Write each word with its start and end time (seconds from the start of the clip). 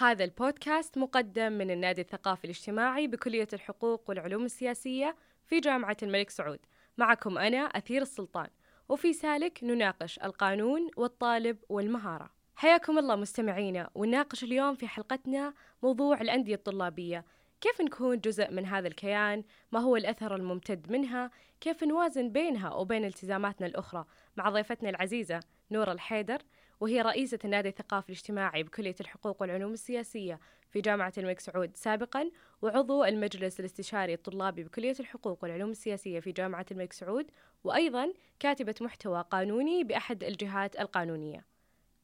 هذا 0.00 0.24
البودكاست 0.24 0.98
مقدم 0.98 1.52
من 1.52 1.70
النادي 1.70 2.00
الثقافي 2.00 2.44
الاجتماعي 2.44 3.06
بكلية 3.06 3.48
الحقوق 3.52 4.02
والعلوم 4.08 4.44
السياسية 4.44 5.16
في 5.46 5.60
جامعة 5.60 5.96
الملك 6.02 6.30
سعود. 6.30 6.58
معكم 6.98 7.38
أنا 7.38 7.58
أثير 7.58 8.02
السلطان. 8.02 8.48
وفي 8.88 9.12
سالك 9.12 9.58
نناقش 9.62 10.18
القانون 10.18 10.90
والطالب 10.96 11.58
والمهارة. 11.68 12.30
حياكم 12.56 12.98
الله 12.98 13.16
مستمعينا 13.16 13.90
ونناقش 13.94 14.44
اليوم 14.44 14.74
في 14.74 14.88
حلقتنا 14.88 15.54
موضوع 15.82 16.20
الأندية 16.20 16.54
الطلابية. 16.54 17.24
كيف 17.60 17.80
نكون 17.80 18.20
جزء 18.20 18.50
من 18.50 18.66
هذا 18.66 18.88
الكيان؟ 18.88 19.44
ما 19.72 19.80
هو 19.80 19.96
الأثر 19.96 20.36
الممتد 20.36 20.92
منها؟ 20.92 21.30
كيف 21.60 21.84
نوازن 21.84 22.32
بينها 22.32 22.74
وبين 22.74 23.04
التزاماتنا 23.04 23.66
الأخرى؟ 23.66 24.04
مع 24.36 24.50
ضيفتنا 24.50 24.90
العزيزة 24.90 25.40
نورة 25.70 25.92
الحيدر 25.92 26.38
وهي 26.80 27.02
رئيسة 27.02 27.38
النادي 27.44 27.68
الثقافي 27.68 28.08
الاجتماعي 28.08 28.62
بكلية 28.62 28.94
الحقوق 29.00 29.42
والعلوم 29.42 29.72
السياسية 29.72 30.40
في 30.70 30.80
جامعة 30.80 31.12
الملك 31.18 31.40
سعود. 31.40 31.76
سابقا 31.76 32.30
وعضو 32.62 33.04
المجلس 33.04 33.60
الاستشاري 33.60 34.14
الطلابي 34.14 34.64
بكلية 34.64 34.96
الحقوق 35.00 35.38
والعلوم 35.42 35.70
السياسية 35.70 36.20
في 36.20 36.32
جامعة 36.32 36.66
الملك 36.70 36.92
سعود 36.92 37.30
وأيضا 37.64 38.12
كاتبة 38.38 38.74
محتوى 38.80 39.24
قانوني 39.30 39.84
بأحد 39.84 40.24
الجهات 40.24 40.80
القانونية. 40.80 41.44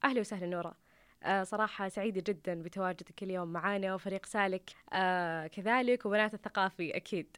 أهلا 0.04 0.20
وسهلا 0.20 0.46
نورة 0.46 0.74
آه 1.22 1.42
صراحة 1.42 1.88
سعيدة 1.88 2.22
جدا 2.26 2.62
بتواجدك 2.62 3.22
اليوم 3.22 3.52
معنا 3.52 3.94
وفريق 3.94 4.26
سالك 4.26 4.70
آه 4.92 5.46
كذلك 5.46 6.06
وبنات 6.06 6.34
الثقافي 6.34 6.96
أكيد. 6.96 7.36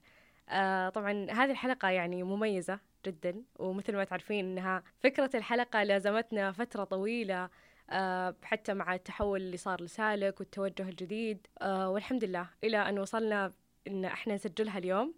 آه 0.49 0.89
طبعا 0.89 1.27
هذه 1.31 1.51
الحلقة 1.51 1.89
يعني 1.89 2.23
مميزة 2.23 2.81
جدا. 3.07 3.43
ومثل 3.59 3.97
ما 3.97 4.05
تعرفين 4.05 4.45
إنها 4.45 4.83
فكرة 5.01 5.31
الحلقة 5.35 5.83
لازمتنا 5.83 6.53
فترة 6.53 6.85
طويلة 6.85 7.51
آه 7.91 8.35
حتى 8.43 8.75
مع 8.75 8.95
التحول 8.95 9.41
اللي 9.41 9.57
صار 9.57 9.83
لسالك 9.83 10.41
والتوجه 10.41 10.89
الجديد. 10.89 11.47
آه 11.63 11.91
والحمد 11.91 12.25
لله 12.25 12.49
إلى 12.65 12.89
أن 12.89 12.99
وصلنا 12.99 13.53
إن 13.89 14.05
إحنا 14.05 14.35
نسجلها 14.35 14.79
اليوم. 14.79 15.15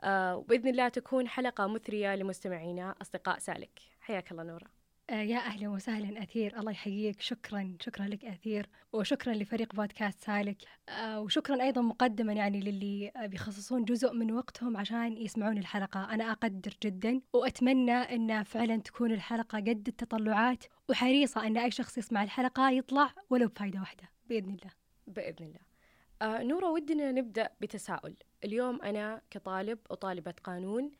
آه 0.00 0.36
وبإذن 0.36 0.68
الله 0.68 0.88
تكون 0.88 1.28
حلقة 1.28 1.66
مثرية 1.66 2.14
لمستمعينا 2.16 2.94
أصدقاء 3.02 3.38
سالك. 3.38 3.80
حياك 4.00 4.32
الله 4.32 4.42
نورة 4.42 4.64
آه، 4.64 4.77
يا 5.10 5.38
أهلا 5.38 5.68
وسهلا 5.68 6.22
أثير. 6.22 6.58
الله 6.60 6.72
يحييك. 6.72 7.20
شكرا 7.20 7.76
شكرا 7.80 8.06
لك 8.06 8.24
أثير 8.24 8.68
وشكرا 8.92 9.34
لفريق 9.34 9.74
بودكاست 9.74 10.20
سالك. 10.20 10.56
آه، 10.88 11.20
وشكرا 11.20 11.62
أيضا 11.62 11.80
مقدما 11.80 12.32
يعني 12.32 12.60
للي 12.60 13.12
بيخصصون 13.16 13.84
جزء 13.84 14.12
من 14.12 14.32
وقتهم 14.32 14.76
عشان 14.76 15.16
يسمعون 15.16 15.58
الحلقة. 15.58 16.14
أنا 16.14 16.32
أقدر 16.32 16.74
جدا 16.84 17.20
وأتمنى 17.32 17.92
أن 17.92 18.42
فعلا 18.42 18.76
تكون 18.76 19.12
الحلقة 19.12 19.58
قد 19.58 19.88
التطلعات 19.88 20.64
وحريصة 20.88 21.46
أن 21.46 21.56
أي 21.56 21.70
شخص 21.70 21.98
يسمع 21.98 22.22
الحلقة 22.22 22.70
يطلع 22.70 23.10
ولو 23.30 23.48
بفايدة 23.48 23.80
واحدة. 23.80 24.08
بإذن 24.28 24.50
الله. 24.50 24.70
بإذن 25.06 25.46
الله. 25.46 25.60
آه 26.22 26.42
نورة 26.42 26.70
ودنا 26.70 27.12
نبدأ 27.12 27.48
بتساؤل. 27.60 28.14
اليوم 28.44 28.82
أنا 28.82 29.20
كطالب 29.30 29.78
وطالبة 29.90 30.34
قانون 30.44 30.92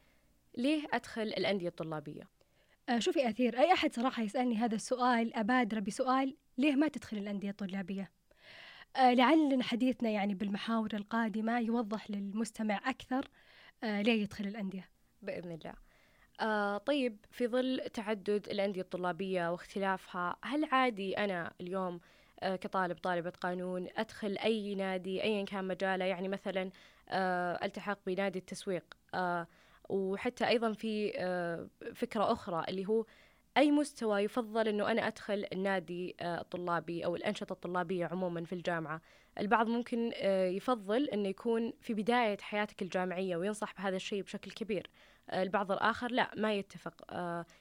ليه 0.56 0.86
أدخل 0.92 1.22
الأندية 1.22 1.68
الطلابية؟ 1.68 2.37
آه، 2.88 2.98
شوفي 2.98 3.28
أثير 3.28 3.58
أي 3.58 3.72
أحد 3.72 3.94
صراحة 3.94 4.22
يسألني 4.22 4.56
هذا 4.56 4.74
السؤال 4.74 5.36
أبادر 5.36 5.80
بسؤال 5.80 6.36
ليه 6.58 6.74
ما 6.74 6.88
تدخل 6.88 7.16
الأندية 7.16 7.50
الطلابية؟ 7.50 8.10
آه، 8.96 9.14
لعل 9.14 9.62
حديثنا 9.62 10.10
يعني 10.10 10.34
بالمحاور 10.34 10.88
القادمة 10.94 11.58
يوضح 11.60 12.10
للمستمع 12.10 12.80
أكثر 12.90 13.28
آه، 13.84 14.02
ليه 14.02 14.22
يدخل 14.22 14.46
الأندية. 14.46 14.88
بإذن 15.22 15.52
الله. 15.52 15.74
آه 16.40 16.78
طيب 16.78 17.16
في 17.30 17.48
ظل 17.48 17.80
تعدد 17.94 18.46
الأندية 18.50 18.80
الطلابية 18.80 19.50
واختلافها 19.52 20.36
هل 20.42 20.64
عادي 20.64 21.18
أنا 21.18 21.52
اليوم 21.60 22.00
آه 22.40 22.56
كطالب 22.56 22.96
طالبة 22.96 23.30
قانون 23.30 23.88
أدخل 23.96 24.38
أي 24.44 24.74
نادي 24.74 25.22
أيا 25.22 25.44
كان 25.44 25.64
مجاله؟ 25.64 26.04
يعني 26.04 26.28
مثلا 26.28 26.70
آه 27.08 27.64
ألتحق 27.64 27.98
بنادي 28.06 28.38
التسويق 28.38 28.84
آه 29.14 29.46
وحتى 29.88 30.48
أيضا 30.48 30.72
في 30.72 31.12
آه، 31.16 31.68
فكرة 31.94 32.32
أخرى 32.32 32.64
اللي 32.68 32.86
هو 32.86 33.04
أي 33.56 33.70
مستوى 33.70 34.20
يفضل 34.20 34.68
أنه 34.68 34.90
أنا 34.90 35.06
أدخل 35.06 35.46
النادي 35.52 36.16
آه، 36.20 36.40
الطلابي 36.40 37.04
أو 37.04 37.16
الأنشطة 37.16 37.52
الطلابية 37.52 38.06
عموما 38.06 38.44
في 38.44 38.52
الجامعة. 38.52 39.00
البعض 39.38 39.68
ممكن 39.68 40.10
آه، 40.14 40.48
يفضل 40.48 41.04
أنه 41.04 41.28
يكون 41.28 41.72
في 41.80 41.94
بداية 41.94 42.38
حياتك 42.40 42.82
الجامعية 42.82 43.36
وينصح 43.36 43.74
بهذا 43.74 43.96
الشيء 43.96 44.22
بشكل 44.22 44.50
كبير. 44.50 44.90
البعض 45.32 45.72
الآخر 45.72 46.10
لا 46.12 46.30
ما 46.36 46.54
يتفق. 46.54 47.04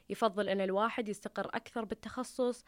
يفضل 0.10 0.50
أن 0.50 0.62
الواحد 0.62 1.10
يستقر 1.10 1.48
أكثر 1.54 1.86
بالتخصص 1.86 2.66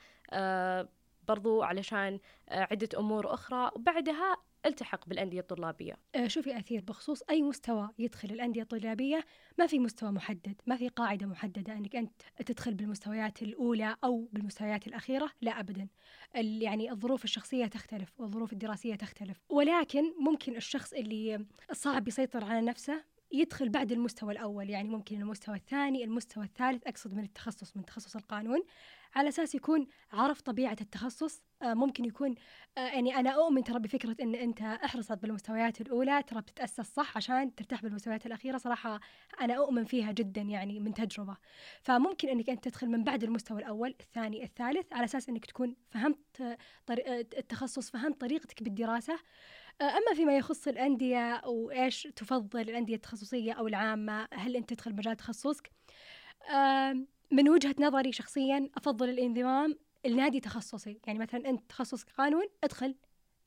برضو 1.28 1.64
علشان 1.64 2.20
عدة 2.50 2.90
أمور 3.00 3.34
أخرى. 3.34 3.72
وبعدها 3.76 4.38
التحق 4.66 5.10
بالأندية 5.10 5.40
الطلابية. 5.40 5.94
آه، 6.16 6.28
شوفي 6.28 6.58
أثير 6.58 6.82
بخصوص 6.82 7.22
أي 7.30 7.42
مستوى 7.42 7.90
يدخل 8.00 8.32
الأندية 8.32 8.62
الطلابية 8.62 9.26
ما 9.58 9.68
في 9.68 9.80
مستوى 9.80 10.12
محدد 10.12 10.62
ما 10.66 10.76
في 10.76 10.88
قاعدة 10.88 11.26
محددة 11.26 11.74
أنك 11.74 11.96
أنت 11.96 12.22
تدخل 12.46 12.74
بالمستويات 12.74 13.42
الأولى 13.42 13.96
أو 14.04 14.30
بالمستويات 14.34 14.88
الأخيرة 14.88 15.32
لا 15.42 15.60
أبدا. 15.60 15.88
يعني 16.36 16.92
الظروف 16.92 17.24
الشخصية 17.24 17.66
تختلف 17.66 18.20
والظروف 18.20 18.54
الدراسية 18.54 18.96
تختلف. 18.96 19.38
ولكن 19.50 20.04
ممكن 20.20 20.56
الشخص 20.56 20.94
اللي 20.94 21.46
صعب 21.72 22.08
يسيطر 22.08 22.44
على 22.44 22.62
نفسه 22.62 23.04
يدخل 23.32 23.70
بعد 23.70 23.92
المستوى 23.92 24.34
الأول 24.34 24.70
يعني 24.70 24.90
ممكن 24.90 25.22
المستوى 25.22 25.56
الثاني 25.56 26.04
المستوى 26.04 26.44
الثالث 26.46 26.88
أقصد 26.88 27.14
من 27.14 27.24
التخصص 27.24 27.78
من 27.78 27.86
تخصص 27.86 28.16
القانون. 28.16 28.64
على 29.16 29.30
أساس 29.30 29.56
يكون 29.56 29.88
عرف 30.12 30.42
طبيعة 30.42 30.78
التخصص 30.82 31.44
آه، 31.62 31.74
ممكن 31.74 32.06
يكون 32.06 32.36
آه، 32.78 32.88
يعني 32.88 33.16
أنا 33.16 33.30
أؤمن 33.30 33.64
ترى 33.64 33.80
بفكرة 33.80 34.16
أن 34.22 34.36
أنت 34.36 34.62
احرصت 34.62 35.14
بالمستويات 35.18 35.82
الأولى 35.82 36.24
ترى 36.24 36.42
بتتأسس 36.42 36.94
صح 36.94 37.18
عشان 37.18 37.56
ترتاح 37.56 37.82
بالمستويات 37.82 38.26
الأخيرة 38.26 38.58
صراحة 38.58 39.00
أنا 39.42 39.54
أؤمن 39.54 39.84
فيها 39.84 40.12
جدا 40.12 40.42
يعني 40.42 40.80
من 40.80 40.94
تجربة. 40.94 41.38
فممكن 41.82 42.30
أنك 42.30 42.50
أنت 42.50 42.64
تدخل 42.64 42.88
من 42.88 43.04
بعد 43.04 43.24
المستوى 43.24 43.60
الأول 43.60 43.96
الثاني 44.02 44.44
الثالث 44.44 44.94
على 44.94 45.06
أساس 45.06 45.30
أنك 45.30 45.46
تكون 45.46 45.76
فهمت 45.90 46.58
التخصص 47.38 47.90
فهمت 47.90 48.22
طريقتك 48.22 48.64
بالدراسة. 48.64 49.14
آه، 49.14 49.20
أما 49.82 50.14
فيما 50.16 50.38
يخص 50.38 50.68
الأندية 50.68 51.42
وإيش 51.46 52.08
تفضل 52.16 52.62
الأندية 52.62 52.96
التخصصية 52.96 53.54
أو 53.54 53.68
العامة 53.68 54.28
هل 54.34 54.56
أنت 54.56 54.74
تدخل 54.74 54.96
مجال 54.96 55.18
تخصصك؟ 55.18 55.72
من 57.32 57.50
وجهة 57.50 57.76
نظري 57.80 58.12
شخصيا 58.12 58.70
أفضل 58.78 59.10
الانضمام 59.10 59.78
لنادي 60.06 60.40
تخصصي 60.40 61.00
يعني 61.08 61.20
مثلا 61.20 61.50
أنت 61.50 61.70
تخصصك 61.70 62.10
قانون 62.18 62.46
ادخل 62.64 62.96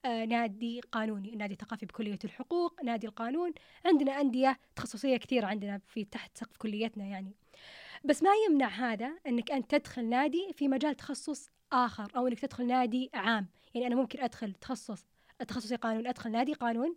آه 0.04 0.24
نادي 0.24 0.80
قانوني. 0.80 1.30
نادي 1.36 1.54
ثقافي 1.54 1.86
بكلية 1.86 2.18
الحقوق 2.24 2.82
نادي 2.82 3.06
القانون. 3.06 3.52
عندنا 3.84 4.20
أندية 4.20 4.58
تخصصية 4.76 5.16
كثير 5.16 5.44
عندنا 5.44 5.78
في 5.86 6.04
تحت 6.04 6.38
سقف 6.38 6.56
كليتنا 6.56 7.04
يعني. 7.04 7.34
بس 8.04 8.22
ما 8.22 8.30
يمنع 8.48 8.68
هذا 8.68 9.12
أنك 9.26 9.50
أنت 9.50 9.70
تدخل 9.74 10.04
نادي 10.08 10.52
في 10.54 10.68
مجال 10.68 10.94
تخصص 10.94 11.48
آخر 11.72 12.12
أو 12.16 12.26
أنك 12.26 12.40
تدخل 12.40 12.66
نادي 12.66 13.10
عام. 13.14 13.48
يعني 13.74 13.86
أنا 13.86 13.94
ممكن 13.96 14.20
أدخل 14.20 14.52
تخصص 14.52 15.06
تخصصي 15.44 15.76
قانون 15.76 16.06
أدخل 16.06 16.30
نادي 16.30 16.52
قانون 16.54 16.96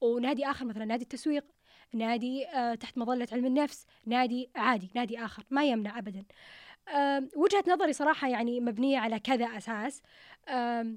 ونادي 0.00 0.46
آخر 0.46 0.64
مثلا 0.64 0.84
نادي 0.84 1.02
التسويق 1.02 1.44
نادي 1.92 2.46
آه 2.48 2.74
تحت 2.74 2.98
مظلة 2.98 3.28
علم 3.32 3.46
النفس 3.46 3.86
نادي 4.06 4.50
عادي 4.56 4.90
نادي 4.94 5.24
آخر 5.24 5.44
ما 5.50 5.64
يمنع 5.64 5.98
أبدا. 5.98 6.24
آه 6.88 7.28
وجهة 7.36 7.64
نظري 7.68 7.92
صراحة 7.92 8.28
يعني 8.28 8.60
مبنية 8.60 8.98
على 8.98 9.18
كذا 9.18 9.46
أساس. 9.46 10.02
آه 10.48 10.96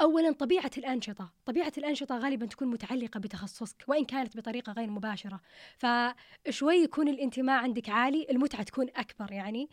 أولا 0.00 0.32
طبيعة 0.32 0.70
الأنشطة 0.78 1.32
طبيعة 1.46 1.72
الأنشطة 1.78 2.18
غالبا 2.18 2.46
تكون 2.46 2.68
متعلقة 2.68 3.20
بتخصصك 3.20 3.84
وإن 3.88 4.04
كانت 4.04 4.36
بطريقة 4.36 4.72
غير 4.72 4.90
مباشرة. 4.90 5.40
فشوي 5.76 6.74
يكون 6.76 7.08
الانتماء 7.08 7.62
عندك 7.62 7.88
عالي 7.88 8.26
المتعة 8.30 8.62
تكون 8.62 8.86
أكبر 8.96 9.32
يعني. 9.32 9.68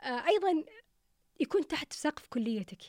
آه 0.00 0.26
أيضا 0.26 0.64
يكون 1.40 1.66
تحت 1.66 1.92
سقف 1.92 2.26
كليتك. 2.28 2.82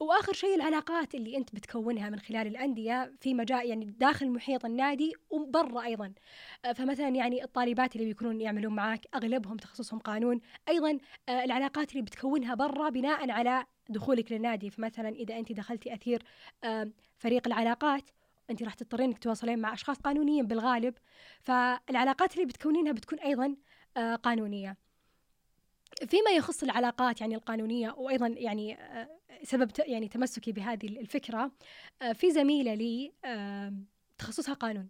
وآخر 0.00 0.32
شيء 0.32 0.54
العلاقات 0.54 1.14
اللي 1.14 1.36
أنت 1.36 1.54
بتكونها 1.54 2.10
من 2.10 2.18
خلال 2.18 2.46
الأندية 2.46 3.12
في 3.20 3.34
مجال 3.34 3.66
يعني 3.68 3.84
داخل 3.84 4.30
محيط 4.30 4.64
النادي 4.64 5.12
وبرا 5.30 5.84
أيضا. 5.84 6.12
آه، 6.64 6.72
فمثلا 6.72 7.08
يعني 7.08 7.44
الطالبات 7.44 7.96
اللي 7.96 8.06
بيكونون 8.06 8.40
يعملون 8.40 8.74
معك 8.74 9.06
أغلبهم 9.14 9.56
تخصصهم 9.56 9.98
قانون. 9.98 10.40
أيضا 10.68 10.98
آه، 11.28 11.44
العلاقات 11.44 11.92
اللي 11.92 12.02
بتكونها 12.02 12.54
برا 12.54 12.88
بناء 12.88 13.30
على 13.30 13.64
دخولك 13.88 14.32
للنادي. 14.32 14.70
فمثلا 14.70 15.08
إذا 15.08 15.38
أنت 15.38 15.52
دخلتي 15.52 15.94
أثير 15.94 16.22
فريق 17.18 17.46
العلاقات 17.46 18.10
أنت 18.50 18.62
راح 18.62 18.74
تضطرين 18.74 19.06
إنك 19.06 19.18
تواصلين 19.18 19.58
مع 19.58 19.72
أشخاص 19.74 19.98
قانونيين 19.98 20.46
بالغالب. 20.46 20.94
فالعلاقات 21.40 22.34
اللي 22.34 22.46
بتكونينها 22.46 22.92
بتكون 22.92 23.18
أيضا 23.18 23.56
آه، 23.96 24.14
قانونية. 24.14 24.76
فيما 26.06 26.30
يخص 26.30 26.62
العلاقات 26.62 27.20
يعني 27.20 27.34
القانونية 27.34 27.90
وأيضا 27.90 28.26
يعني 28.26 28.78
سبب 29.42 29.70
يعني 29.78 30.08
تمسكي 30.08 30.52
بهذه 30.52 30.86
الفكرة 30.86 31.52
آه، 32.02 32.12
في 32.12 32.30
زميلة 32.30 32.74
لي 32.74 33.12
تخصصها 34.18 34.54
قانون 34.54 34.88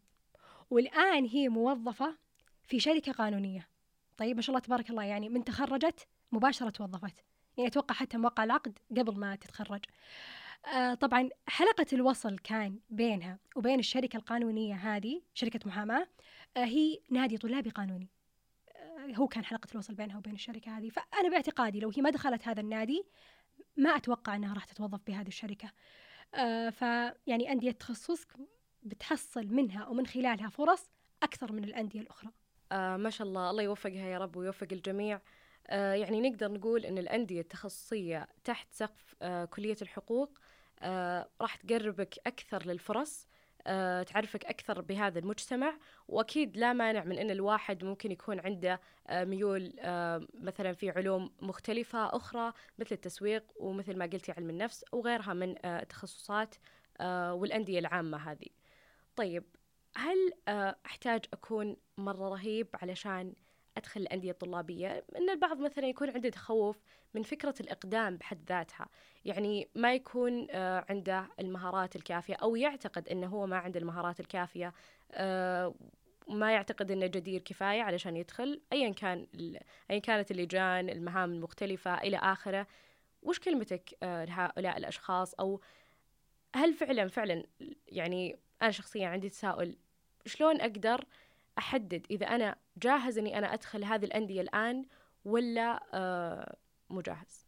والآن 0.70 1.24
هي 1.24 1.48
موظفة 1.48 2.16
في 2.62 2.80
شركة 2.80 3.12
قانونية. 3.12 3.68
طيب 4.16 4.36
ما 4.36 4.42
شاء 4.42 4.50
الله 4.50 4.66
تبارك 4.66 4.90
الله 4.90 5.02
يعني 5.02 5.28
من 5.28 5.44
تخرجت 5.44 6.06
مباشرة 6.32 6.70
توظفت. 6.70 7.24
يعني 7.56 7.68
أتوقع 7.68 7.94
حتى 7.94 8.18
موقع 8.18 8.44
العقد 8.44 8.78
قبل 8.98 9.18
ما 9.20 9.36
تتخرج. 9.36 9.80
آه 10.66 10.94
طبعا 10.94 11.28
حلقة 11.46 11.86
الوصل 11.92 12.38
كان 12.38 12.78
بينها 12.90 13.38
وبين 13.56 13.78
الشركة 13.78 14.16
القانونية 14.16 14.74
هذه 14.74 15.22
شركة 15.34 15.60
محاماة 15.64 16.08
آه 16.56 16.64
هي 16.64 16.98
نادي 17.10 17.38
طلابي 17.38 17.70
قانوني. 17.70 18.04
آه 18.04 18.19
هو 19.16 19.28
كان 19.28 19.44
حلقة 19.44 19.68
الوصل 19.72 19.94
بينها 19.94 20.18
وبين 20.18 20.34
الشركة 20.34 20.78
هذه. 20.78 20.88
فأنا 20.88 21.28
باعتقادي 21.30 21.80
لو 21.80 21.90
هي 21.96 22.02
ما 22.02 22.10
دخلت 22.10 22.48
هذا 22.48 22.60
النادي 22.60 23.04
ما 23.76 23.96
أتوقع 23.96 24.36
أنها 24.36 24.54
راح 24.54 24.64
تتوظف 24.64 25.00
بهذه 25.06 25.28
الشركة. 25.28 25.72
آه 26.34 26.70
فيعني 26.70 27.52
أندية 27.52 27.70
تخصص 27.70 28.26
بتحصل 28.82 29.46
منها 29.46 29.88
ومن 29.88 30.06
خلالها 30.06 30.48
فرص 30.48 30.90
أكثر 31.22 31.52
من 31.52 31.64
الأندية 31.64 32.00
الأخرى. 32.00 32.30
آه 32.72 32.96
ما 32.96 33.10
شاء 33.10 33.26
الله. 33.26 33.50
الله 33.50 33.62
يوفقها 33.62 34.06
يا 34.06 34.18
رب 34.18 34.36
ويوفق 34.36 34.68
الجميع. 34.72 35.20
آه 35.66 35.94
يعني 35.94 36.30
نقدر 36.30 36.52
نقول 36.52 36.84
أن 36.86 36.98
الأندية 36.98 37.40
التخصصية 37.40 38.28
تحت 38.44 38.68
سقف 38.72 39.14
آه 39.22 39.44
كلية 39.44 39.76
الحقوق 39.82 40.38
آه 40.80 41.28
راح 41.40 41.56
تقربك 41.56 42.18
أكثر 42.26 42.66
للفرص. 42.66 43.26
تعرفك 44.02 44.44
أكثر 44.44 44.80
بهذا 44.80 45.18
المجتمع 45.18 45.78
وأكيد 46.08 46.56
لا 46.56 46.72
مانع 46.72 47.04
من 47.04 47.18
أن 47.18 47.30
الواحد 47.30 47.84
ممكن 47.84 48.12
يكون 48.12 48.40
عنده 48.40 48.80
آه 49.08 49.24
ميول 49.24 49.74
آه 49.80 50.26
مثلا 50.34 50.72
في 50.72 50.90
علوم 50.90 51.30
مختلفة 51.42 52.16
أخرى 52.16 52.52
مثل 52.78 52.94
التسويق 52.94 53.44
ومثل 53.56 53.96
ما 53.98 54.04
قلتي 54.04 54.32
علم 54.32 54.50
النفس 54.50 54.84
وغيرها 54.92 55.34
من 55.34 55.66
آه 55.66 55.82
التخصصات 55.82 56.54
آه 57.00 57.34
والأندية 57.34 57.78
العامة 57.78 58.30
هذه. 58.30 58.48
طيب 59.16 59.44
هل 59.96 60.32
آه 60.48 60.76
أحتاج 60.86 61.24
أكون 61.32 61.76
مرة 61.98 62.28
رهيب 62.28 62.68
علشان 62.74 63.34
أدخل 63.80 64.00
الأندية 64.00 64.30
الطلابية 64.30 65.04
إن 65.16 65.30
البعض 65.30 65.58
مثلا 65.58 65.86
يكون 65.86 66.10
عنده 66.10 66.28
تخوف 66.28 66.80
من 67.14 67.22
فكرة 67.22 67.54
الإقدام 67.60 68.16
بحد 68.16 68.44
ذاتها. 68.48 68.88
يعني 69.24 69.68
ما 69.74 69.94
يكون 69.94 70.46
آه 70.50 70.84
عنده 70.88 71.26
المهارات 71.40 71.96
الكافية 71.96 72.34
أو 72.34 72.56
يعتقد 72.56 73.08
أنه 73.08 73.26
هو 73.26 73.46
ما 73.46 73.56
عنده 73.56 73.80
المهارات 73.80 74.20
الكافية 74.20 74.72
آه 75.12 75.74
ما 76.28 76.52
يعتقد 76.52 76.90
إنه 76.90 77.06
جدير 77.06 77.40
كفاية 77.40 77.82
علشان 77.82 78.16
يدخل 78.16 78.60
ايا 78.72 78.92
كان 78.92 79.26
ايا 79.90 79.98
كانت 79.98 80.30
اللجان 80.30 80.90
المهام 80.90 81.32
المختلفة 81.32 81.94
إلى 81.94 82.16
آخره. 82.16 82.66
وش 83.22 83.38
كلمتك 83.38 83.98
آه 84.02 84.24
لهؤلاء 84.24 84.78
الأشخاص؟ 84.78 85.34
أو 85.34 85.60
هل 86.56 86.74
فعلا 86.74 87.08
فعلا 87.08 87.44
يعني 87.88 88.36
أنا 88.62 88.70
شخصيا 88.70 89.08
عندي 89.08 89.28
تساؤل 89.28 89.76
شلون 90.26 90.60
أقدر 90.60 91.04
أحدد 91.60 92.06
إذا 92.10 92.26
أنا 92.26 92.56
جاهز 92.82 93.18
إني 93.18 93.38
أنا 93.38 93.54
أدخل 93.54 93.84
هذه 93.84 94.04
الأندية 94.04 94.40
الآن 94.40 94.84
ولا 95.24 95.80
آه 95.94 96.56
مجهز 96.90 97.46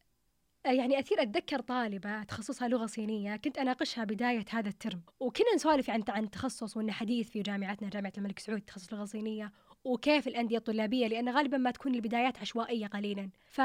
يعني 0.64 0.98
أثير 0.98 1.22
أتذكر 1.22 1.60
طالبة 1.60 2.22
تخصصها 2.22 2.68
لغة 2.68 2.86
صينية 2.86 3.36
كنت 3.36 3.58
أناقشها 3.58 4.04
بداية 4.04 4.44
هذا 4.50 4.68
الترم. 4.68 5.02
وكنا 5.20 5.54
نسولف 5.54 5.90
عن 5.90 6.04
عن 6.08 6.30
تخصص 6.30 6.76
وأنه 6.76 6.92
حديث 6.92 7.30
في 7.30 7.42
جامعتنا 7.42 7.88
جامعة 7.88 8.12
الملك 8.18 8.38
سعود 8.38 8.60
تخصص 8.60 8.92
لغة 8.92 9.04
صينية 9.04 9.52
وكيف 9.84 10.28
الأندية 10.28 10.58
الطلابية 10.58 11.06
لأن 11.06 11.28
غالبا 11.28 11.56
ما 11.56 11.70
تكون 11.70 11.94
البدايات 11.94 12.38
عشوائية 12.38 12.86
قليلا. 12.86 13.30
ف 13.44 13.60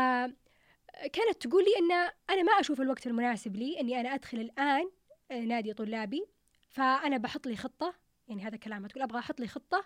كانت 1.13 1.37
تقول 1.39 1.63
لي 1.63 1.71
أن 1.79 2.11
أنا 2.29 2.43
ما 2.43 2.51
أشوف 2.51 2.81
الوقت 2.81 3.07
المناسب 3.07 3.55
لي 3.55 3.79
أني 3.79 3.99
أنا 3.99 4.13
أدخل 4.13 4.39
الآن 4.39 4.89
نادي 5.47 5.73
طلابي. 5.73 6.25
فأنا 6.69 7.17
بحط 7.17 7.47
لي 7.47 7.55
خطة 7.55 7.93
يعني 8.27 8.43
هذا 8.43 8.57
كلامها 8.57 8.87
تقول 8.87 9.03
أبغى 9.03 9.19
أحط 9.19 9.39
لي 9.39 9.47
خطة 9.47 9.85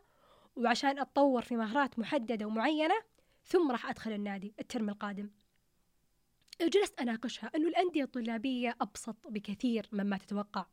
وعشان 0.56 1.00
أتطور 1.00 1.42
في 1.42 1.56
مهارات 1.56 2.00
محددة 2.00 2.46
ومعينة 2.46 2.96
ثم 3.44 3.72
راح 3.72 3.90
أدخل 3.90 4.12
النادي 4.12 4.54
الترم 4.60 4.90
القادم. 4.90 5.30
جلست 6.62 7.00
أناقشها 7.00 7.52
أنه 7.56 7.68
الأندية 7.68 8.04
الطلابية 8.04 8.76
أبسط 8.82 9.28
بكثير 9.28 9.90
مما 9.92 10.18
تتوقع 10.18 10.66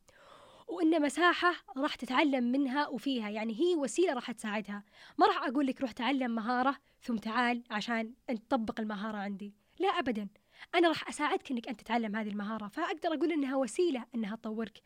وإن 0.67 1.01
مساحة 1.01 1.53
راح 1.77 1.95
تتعلم 1.95 2.43
منها 2.43 2.87
وفيها 2.87 3.29
يعني 3.29 3.59
هي 3.59 3.75
وسيلة 3.75 4.13
راح 4.13 4.31
تساعدها. 4.31 4.83
ما 5.17 5.27
راح 5.27 5.43
أقول 5.43 5.67
لك 5.67 5.81
روح 5.81 5.91
تعلم 5.91 6.31
مهارة 6.31 6.77
ثم 7.01 7.17
تعال 7.17 7.63
عشان 7.69 8.13
أنت 8.29 8.43
تطبق 8.43 8.79
المهارة 8.79 9.17
عندي. 9.17 9.53
لا 9.79 9.87
أبدا. 9.87 10.27
أنا 10.75 10.87
راح 10.87 11.07
أساعدك 11.07 11.51
أنك 11.51 11.67
أنت 11.67 11.81
تتعلم 11.81 12.15
هذه 12.15 12.29
المهارة 12.29 12.67
فأقدر 12.67 13.13
أقول 13.13 13.31
إنها 13.31 13.55
وسيلة 13.55 14.05
إنها 14.15 14.35
تطورك. 14.35 14.81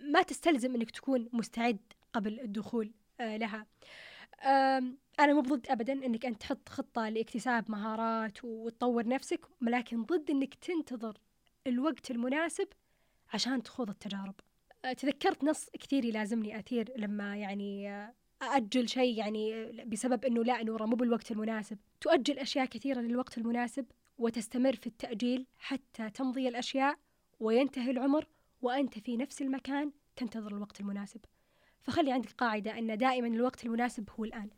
ما 0.00 0.22
تستلزم 0.22 0.74
إنك 0.74 0.90
تكون 0.90 1.28
مستعد 1.32 1.92
قبل 2.12 2.40
الدخول 2.40 2.92
لها. 3.20 3.66
أنا 5.20 5.32
مو 5.32 5.40
ضد 5.40 5.66
أبدا 5.68 5.92
إنك 5.92 6.26
أنت 6.26 6.40
تحط 6.40 6.68
خطة 6.68 7.08
لاكتساب 7.08 7.70
مهارات 7.70 8.44
وتطور 8.44 9.08
نفسك 9.08 9.40
ولكن 9.62 10.02
ضد 10.02 10.30
إنك 10.30 10.54
تنتظر 10.54 11.18
الوقت 11.66 12.10
المناسب 12.10 12.68
عشان 13.32 13.62
تخوض 13.62 13.90
التجارب. 13.90 14.34
تذكرت 14.98 15.44
نص 15.44 15.70
كثير 15.70 16.04
يلازمني 16.04 16.58
أثير 16.58 16.92
لما 16.96 17.36
يعني 17.36 17.88
أأجل 18.42 18.88
شيء 18.88 19.18
يعني 19.18 19.72
بسبب 19.86 20.24
أنه 20.24 20.44
لا 20.44 20.62
نورة 20.62 20.84
مو 20.84 20.96
بالوقت 20.96 21.30
المناسب. 21.30 21.78
تؤجل 22.00 22.38
أشياء 22.38 22.66
كثيرة 22.66 23.00
للوقت 23.00 23.38
المناسب 23.38 23.86
وتستمر 24.18 24.76
في 24.76 24.86
التأجيل 24.86 25.46
حتى 25.58 26.10
تمضي 26.10 26.48
الأشياء 26.48 26.98
وينتهي 27.40 27.90
العمر 27.90 28.26
وأنت 28.62 28.98
في 28.98 29.16
نفس 29.16 29.42
المكان 29.42 29.92
تنتظر 30.16 30.56
الوقت 30.56 30.80
المناسب. 30.80 31.20
فخلي 31.82 32.12
عندك 32.12 32.30
قاعدة 32.32 32.78
أن 32.78 32.98
دائما 32.98 33.26
الوقت 33.26 33.64
المناسب 33.66 34.08
هو 34.18 34.24
الآن. 34.24 34.50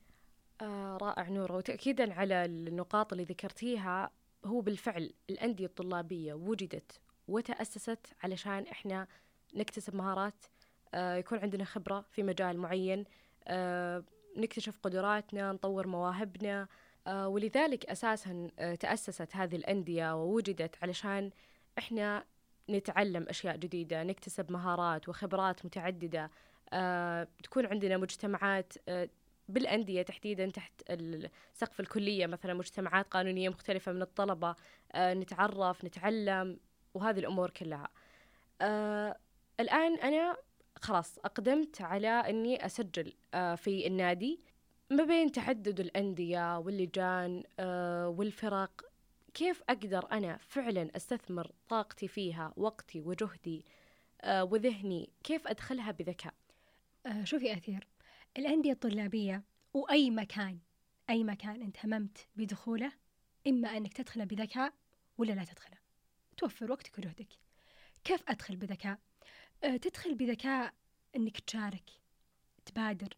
آه 0.60 0.96
رائع 0.96 1.28
نورة 1.28 1.56
وتأكيدا 1.56 2.14
على 2.14 2.44
النقاط 2.44 3.12
اللي 3.12 3.24
ذكرتيها 3.24 4.10
هو 4.44 4.60
بالفعل 4.60 5.12
الأندية 5.30 5.66
الطلابية 5.66 6.34
وجدت 6.34 7.00
وتأسست 7.28 8.06
علشان 8.22 8.66
إحنا 8.66 9.06
نكتسب 9.54 9.94
مهارات 9.96 10.44
آه 10.94 11.16
يكون 11.16 11.38
عندنا 11.38 11.64
خبرة 11.64 12.04
في 12.10 12.22
مجال 12.22 12.58
معين 12.58 13.04
آه 13.48 14.04
نكتشف 14.36 14.78
قدراتنا 14.82 15.52
نطور 15.52 15.86
مواهبنا 15.86 16.68
آه 17.06 17.28
ولذلك 17.28 17.86
أساسا 17.86 18.48
آه 18.58 18.74
تأسست 18.74 19.36
هذه 19.36 19.56
الأندية 19.56 20.14
ووجدت 20.22 20.76
علشان 20.82 21.30
إحنا 21.78 22.24
نتعلم 22.70 23.26
أشياء 23.28 23.56
جديدة 23.56 24.02
نكتسب 24.02 24.52
مهارات 24.52 25.08
وخبرات 25.08 25.64
متعددة. 25.64 26.30
تكون 27.42 27.66
عندنا 27.66 27.96
مجتمعات 27.96 28.72
آه 28.88 29.08
بالأندية 29.48 30.02
تحديدا 30.02 30.50
تحت 30.50 30.72
سقف 31.54 31.80
الكلية 31.80 32.26
مثلا 32.26 32.54
مجتمعات 32.54 33.08
قانونية 33.08 33.48
مختلفة 33.48 33.92
من 33.92 34.02
الطلبة 34.02 34.54
آه 34.92 35.14
نتعرف 35.14 35.84
نتعلم 35.84 36.60
وهذه 36.94 37.18
الأمور 37.18 37.50
كلها. 37.50 37.88
آه 38.60 39.16
الآن 39.60 39.94
أنا 39.94 40.36
خلاص 40.76 41.18
أقدمت 41.18 41.82
على 41.82 42.08
أني 42.08 42.66
أسجل 42.66 43.12
آه 43.34 43.54
في 43.54 43.86
النادي. 43.86 44.40
ما 44.90 45.04
بين 45.04 45.32
تعدد 45.32 45.80
الأندية 45.80 46.58
واللجان 46.58 47.42
آه 47.60 48.08
والفرق 48.08 48.82
كيف 49.34 49.62
أقدر 49.68 50.12
أنا 50.12 50.36
فعلا 50.36 50.96
أستثمر 50.96 51.52
طاقتي 51.68 52.08
فيها 52.08 52.52
وقتي 52.56 53.00
وجهدي 53.00 53.64
آه 54.22 54.44
وذهني؟ 54.44 55.10
كيف 55.24 55.46
أدخلها 55.46 55.90
بذكاء؟ 55.90 56.34
آه 56.34 56.37
شوفي 57.24 57.52
أثير. 57.52 57.88
الأندية 58.38 58.72
الطلابية 58.72 59.44
وأي 59.74 60.10
مكان 60.10 60.58
أي 61.10 61.24
مكان 61.24 61.62
أنت 61.62 61.76
هممت 61.84 62.28
بدخوله 62.36 62.92
إما 63.46 63.76
أنك 63.76 63.92
تدخله 63.92 64.24
بذكاء 64.24 64.74
ولا 65.18 65.32
لا 65.32 65.44
تدخله. 65.44 65.78
توفر 66.36 66.72
وقتك 66.72 66.98
وجهدك. 66.98 67.28
كيف 68.04 68.22
أدخل 68.28 68.56
بذكاء؟ 68.56 68.98
أه 69.64 69.76
تدخل 69.76 70.14
بذكاء 70.14 70.74
أنك 71.16 71.40
تشارك 71.40 71.90
تبادر 72.64 73.16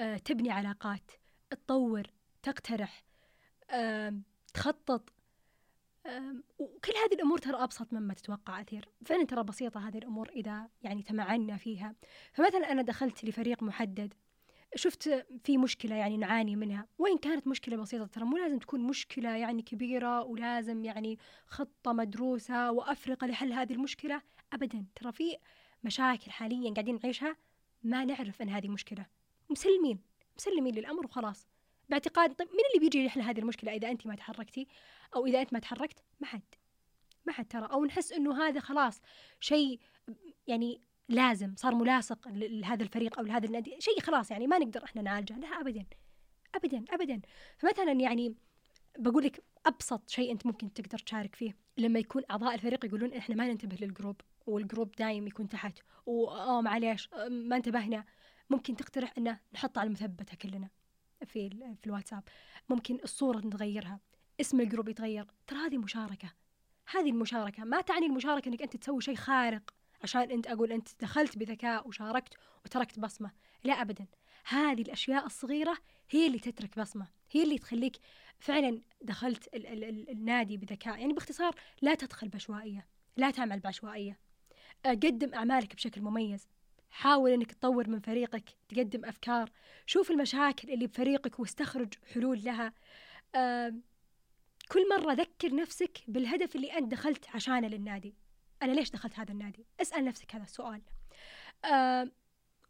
أه 0.00 0.16
تبني 0.16 0.50
علاقات 0.50 1.10
تطور 1.50 2.10
تقترح 2.42 3.04
تخطط. 4.54 5.15
وكل 6.58 6.92
هذه 7.04 7.14
الأمور 7.14 7.38
ترى 7.38 7.62
أبسط 7.62 7.92
مما 7.92 8.14
تتوقع 8.14 8.60
أثير. 8.60 8.88
فعلا 9.04 9.24
ترى 9.24 9.42
بسيطة 9.42 9.88
هذه 9.88 9.98
الأمور 9.98 10.28
إذا 10.28 10.68
يعني 10.82 11.02
تمعنا 11.02 11.56
فيها. 11.56 11.94
فمثلا 12.32 12.72
أنا 12.72 12.82
دخلت 12.82 13.24
لفريق 13.24 13.62
محدد. 13.62 14.14
شفت 14.74 15.26
في 15.44 15.58
مشكلة 15.58 15.94
يعني 15.94 16.16
نعاني 16.16 16.56
منها. 16.56 16.86
وين 16.98 17.18
كانت 17.18 17.46
مشكلة 17.46 17.76
بسيطة 17.76 18.06
ترى 18.06 18.24
مو 18.24 18.36
لازم 18.36 18.58
تكون 18.58 18.80
مشكلة 18.80 19.36
يعني 19.36 19.62
كبيرة 19.62 20.22
ولازم 20.22 20.84
يعني 20.84 21.18
خطة 21.46 21.92
مدروسة 21.92 22.72
وأفرقة 22.72 23.26
لحل 23.26 23.52
هذه 23.52 23.72
المشكلة. 23.72 24.22
أبدا 24.52 24.86
ترى 24.94 25.12
في 25.12 25.36
مشاكل 25.84 26.30
حاليا 26.30 26.72
قاعدين 26.72 27.00
نعيشها 27.02 27.36
ما 27.82 28.04
نعرف 28.04 28.42
أن 28.42 28.48
هذه 28.48 28.68
مشكلة. 28.68 29.06
مسلمين 29.50 30.00
مسلمين 30.36 30.74
للأمر 30.74 31.04
وخلاص. 31.04 31.48
باعتقاد 31.88 32.34
طيب 32.34 32.48
مين 32.48 32.64
اللي 32.74 32.80
بيجي 32.80 33.04
يحل 33.04 33.20
هذه 33.20 33.38
المشكلة؟ 33.38 33.72
إذا 33.72 33.90
أنت 33.90 34.06
ما 34.06 34.14
تحركتي 34.14 34.68
أو 35.16 35.26
إذا 35.26 35.40
أنت 35.40 35.52
ما 35.52 35.58
تحركت 35.58 35.98
ما 36.20 36.26
حد. 36.26 36.42
ما 37.26 37.32
حد 37.32 37.44
ترى. 37.44 37.68
أو 37.72 37.84
نحس 37.84 38.12
إنه 38.12 38.42
هذا 38.42 38.60
خلاص 38.60 39.00
شيء 39.40 39.80
يعني 40.46 40.80
لازم 41.08 41.54
صار 41.56 41.74
ملاصق 41.74 42.28
لهذا 42.28 42.82
الفريق 42.82 43.18
أو 43.18 43.24
لهذا 43.24 43.46
النادي. 43.46 43.76
شيء 43.78 44.00
خلاص 44.00 44.30
يعني 44.30 44.46
ما 44.46 44.58
نقدر 44.58 44.84
إحنا 44.84 45.02
نعالجه. 45.02 45.38
لا 45.38 45.46
ابدا. 45.60 45.86
ابدا 46.54 46.84
ابدا. 46.90 47.20
فمثلا 47.58 47.92
يعني 47.92 48.34
بقول 48.98 49.24
لك 49.24 49.44
أبسط 49.66 50.10
شيء 50.10 50.32
أنت 50.32 50.46
ممكن 50.46 50.72
تقدر 50.72 50.98
تشارك 50.98 51.34
فيه. 51.34 51.56
لما 51.78 51.98
يكون 51.98 52.22
أعضاء 52.30 52.54
الفريق 52.54 52.84
يقولون 52.84 53.12
إحنا 53.12 53.34
ما 53.34 53.48
ننتبه 53.48 53.76
للجروب 53.80 54.20
وال 54.46 54.59
group 54.59 54.92
دايم 54.92 55.26
يكون 55.26 55.48
تحت. 55.48 55.78
واه 56.06 56.60
معليش 56.60 57.08
ما 57.28 57.56
انتبهنا. 57.56 58.04
ممكن 58.50 58.76
تقترح 58.76 59.12
إنه 59.18 59.40
نحط 59.54 59.78
على 59.78 59.86
المثبتة 59.86 60.36
كلنا. 60.36 60.68
في 61.24 61.50
في 61.50 61.86
الواتساب. 61.86 62.22
ممكن 62.68 62.98
الصورة 63.04 63.38
نتغيرها 63.38 64.00
اسم 64.40 64.60
ال 64.60 64.65
group 64.65 64.88
يتغير. 64.88 65.26
ترى 65.46 65.58
هذه 65.58 65.78
مشاركة. 65.78 66.32
هذه 66.90 67.10
المشاركة 67.10 67.64
ما 67.64 67.80
تعني 67.80 68.06
المشاركة 68.06 68.48
إنك 68.48 68.62
أنت 68.62 68.76
تسوي 68.76 69.00
شيء 69.00 69.14
خارق 69.16 69.74
عشان 70.02 70.30
أنت 70.30 70.46
أقول 70.46 70.72
أنت 70.72 70.88
دخلت 71.00 71.38
بذكاء 71.38 71.88
وشاركت 71.88 72.34
وتركت 72.64 72.98
بصمة. 72.98 73.30
لا 73.64 73.72
ابدا. 73.72 74.06
هذه 74.44 74.82
الأشياء 74.82 75.26
الصغيرة 75.26 75.78
هي 76.10 76.26
اللي 76.26 76.38
تترك 76.38 76.78
بصمة. 76.78 77.06
هي 77.30 77.42
اللي 77.42 77.58
تخليك 77.58 77.96
فعلا 78.38 78.80
دخلت 79.02 79.54
ال 79.54 79.66
ال 79.66 79.84
ال 79.84 80.10
النادي 80.10 80.56
بذكاء. 80.56 80.98
يعني 80.98 81.12
باختصار 81.12 81.54
لا 81.82 81.94
تدخل 81.94 82.28
بعشوائية 82.28 82.86
لا 83.16 83.30
تعمل 83.30 83.60
بعشوائية. 83.60 84.18
آه، 84.86 84.90
قدم 84.90 85.34
أعمالك 85.34 85.74
بشكل 85.74 86.00
مميز. 86.00 86.48
حاول 86.90 87.30
إنك 87.30 87.52
تطور 87.52 87.88
من 87.88 88.00
فريقك 88.00 88.50
تقدم 88.68 89.04
أفكار 89.04 89.50
شوف 89.86 90.10
المشاكل 90.10 90.70
اللي 90.70 90.86
بفريقك 90.86 91.40
واستخرج 91.40 91.94
حلول 92.14 92.44
لها. 92.44 92.72
آه 93.34 93.74
كل 94.68 94.88
مرة 94.88 95.12
ذكر 95.12 95.54
نفسك 95.54 95.98
بالهدف 96.08 96.56
اللي 96.56 96.78
أنت 96.78 96.92
دخلت 96.92 97.28
عشانه 97.34 97.68
للنادي. 97.68 98.14
أنا 98.62 98.72
ليش 98.72 98.90
دخلت 98.90 99.18
هذا 99.18 99.32
النادي؟ 99.32 99.66
اسأل 99.80 100.04
نفسك 100.04 100.34
هذا 100.34 100.44
السؤال. 100.44 100.82
آه 101.64 102.10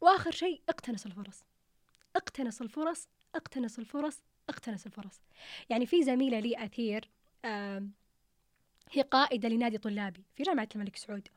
وآخر 0.00 0.30
شيء 0.30 0.62
اقتنص 0.68 1.06
الفرص. 1.06 1.44
اقتنص 2.16 2.60
الفرص 2.60 3.08
اقتنص 3.34 3.78
الفرص 3.78 4.22
اقتنص 4.48 4.86
الفرص. 4.86 5.20
يعني 5.70 5.86
في 5.86 6.02
زميلة 6.02 6.40
لي 6.40 6.64
أثير 6.64 7.10
آه 7.44 7.88
هي 8.90 9.02
قائدة 9.02 9.48
لنادي 9.48 9.78
طلابي 9.78 10.24
في 10.34 10.42
جامعة 10.42 10.68
الملك 10.74 10.96
سعود. 10.96 11.28